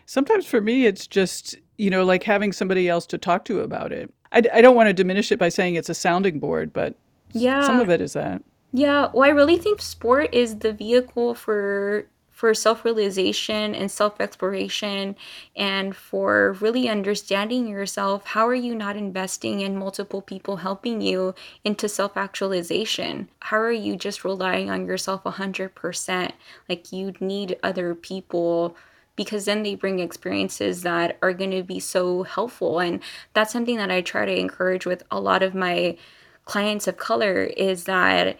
[0.07, 3.93] Sometimes for me, it's just, you know, like having somebody else to talk to about
[3.93, 4.13] it.
[4.33, 6.95] I, I don't want to diminish it by saying it's a sounding board, but
[7.33, 8.43] yeah, some of it is that.
[8.73, 12.07] Yeah, well, I really think sport is the vehicle for
[12.39, 15.17] for self realization and self exploration
[15.57, 18.27] and for really understanding yourself.
[18.27, 21.35] How are you not investing in multiple people helping you
[21.65, 23.29] into self actualization?
[23.41, 26.31] How are you just relying on yourself 100%?
[26.69, 28.77] Like you need other people
[29.17, 33.03] because then they bring experiences that are going to be so helpful and
[33.35, 35.97] that's something that I try to encourage with a lot of my
[36.45, 38.39] clients of color is that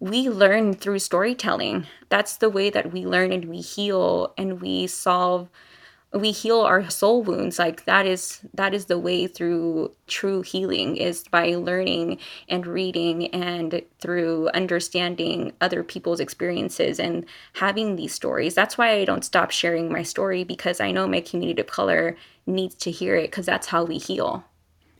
[0.00, 1.86] we learn through storytelling.
[2.08, 5.48] That's the way that we learn and we heal and we solve
[6.14, 7.58] we heal our soul wounds.
[7.58, 12.18] Like that is that is the way through true healing is by learning
[12.48, 18.54] and reading and through understanding other people's experiences and having these stories.
[18.54, 22.16] That's why i don't stop sharing my story because i know my community of color
[22.46, 24.44] needs to hear it because that's how we heal.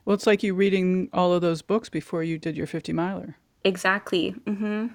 [0.04, 3.36] Well it's like you reading all of those books before you did your 50 miler
[3.64, 4.34] Exactly.
[4.44, 4.88] Mm-hmm.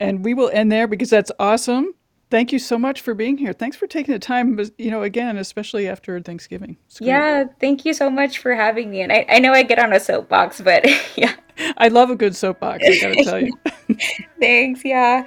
[0.00, 1.94] And we will end there because that's awesome.
[2.28, 3.52] Thank you so much for being here.
[3.52, 6.76] Thanks for taking the time, you know, again, especially after Thanksgiving.
[7.00, 9.00] Yeah, thank you so much for having me.
[9.00, 10.84] And I, I know I get on a soapbox, but
[11.16, 11.34] yeah.
[11.78, 13.52] I love a good soapbox, I gotta tell you.
[14.40, 15.26] Thanks, yeah.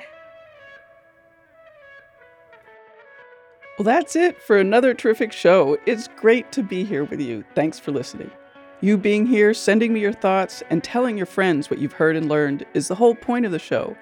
[3.78, 5.78] Well, that's it for another terrific show.
[5.86, 7.46] It's great to be here with you.
[7.56, 8.30] Thanks for listening.
[8.82, 12.30] You being here, sending me your thoughts, and telling your friends what you've heard and
[12.30, 13.98] learned is the whole point of the show.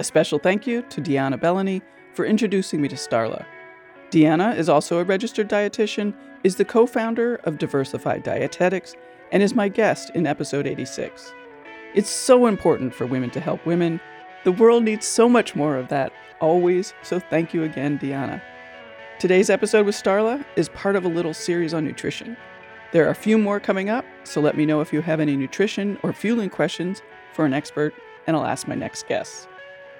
[0.00, 1.82] A special thank you to Deanna Bellany
[2.14, 3.44] for introducing me to Starla.
[4.10, 6.12] Deanna is also a registered dietitian,
[6.42, 8.96] is the co founder of Diversified Dietetics,
[9.30, 11.32] and is my guest in episode 86.
[11.94, 14.00] It's so important for women to help women.
[14.42, 18.42] The world needs so much more of that, always, so thank you again, Deanna.
[19.20, 22.36] Today's episode with Starla is part of a little series on nutrition.
[22.92, 25.36] There are a few more coming up, so let me know if you have any
[25.36, 27.02] nutrition or fueling questions
[27.34, 27.94] for an expert,
[28.26, 29.46] and I'll ask my next guests.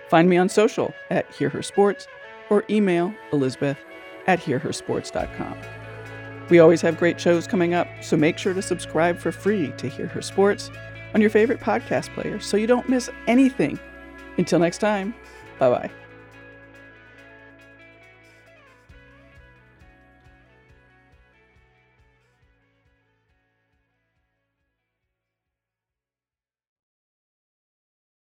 [0.09, 2.07] Find me on social at Hear Her Sports
[2.49, 3.77] or email Elizabeth
[4.27, 5.59] at hearhersports.com.
[6.49, 9.89] We always have great shows coming up, so make sure to subscribe for free to
[9.89, 10.71] Hear Her Sports
[11.15, 13.79] on your favorite podcast player so you don't miss anything.
[14.39, 15.15] Until next time,
[15.59, 16.08] bye bye.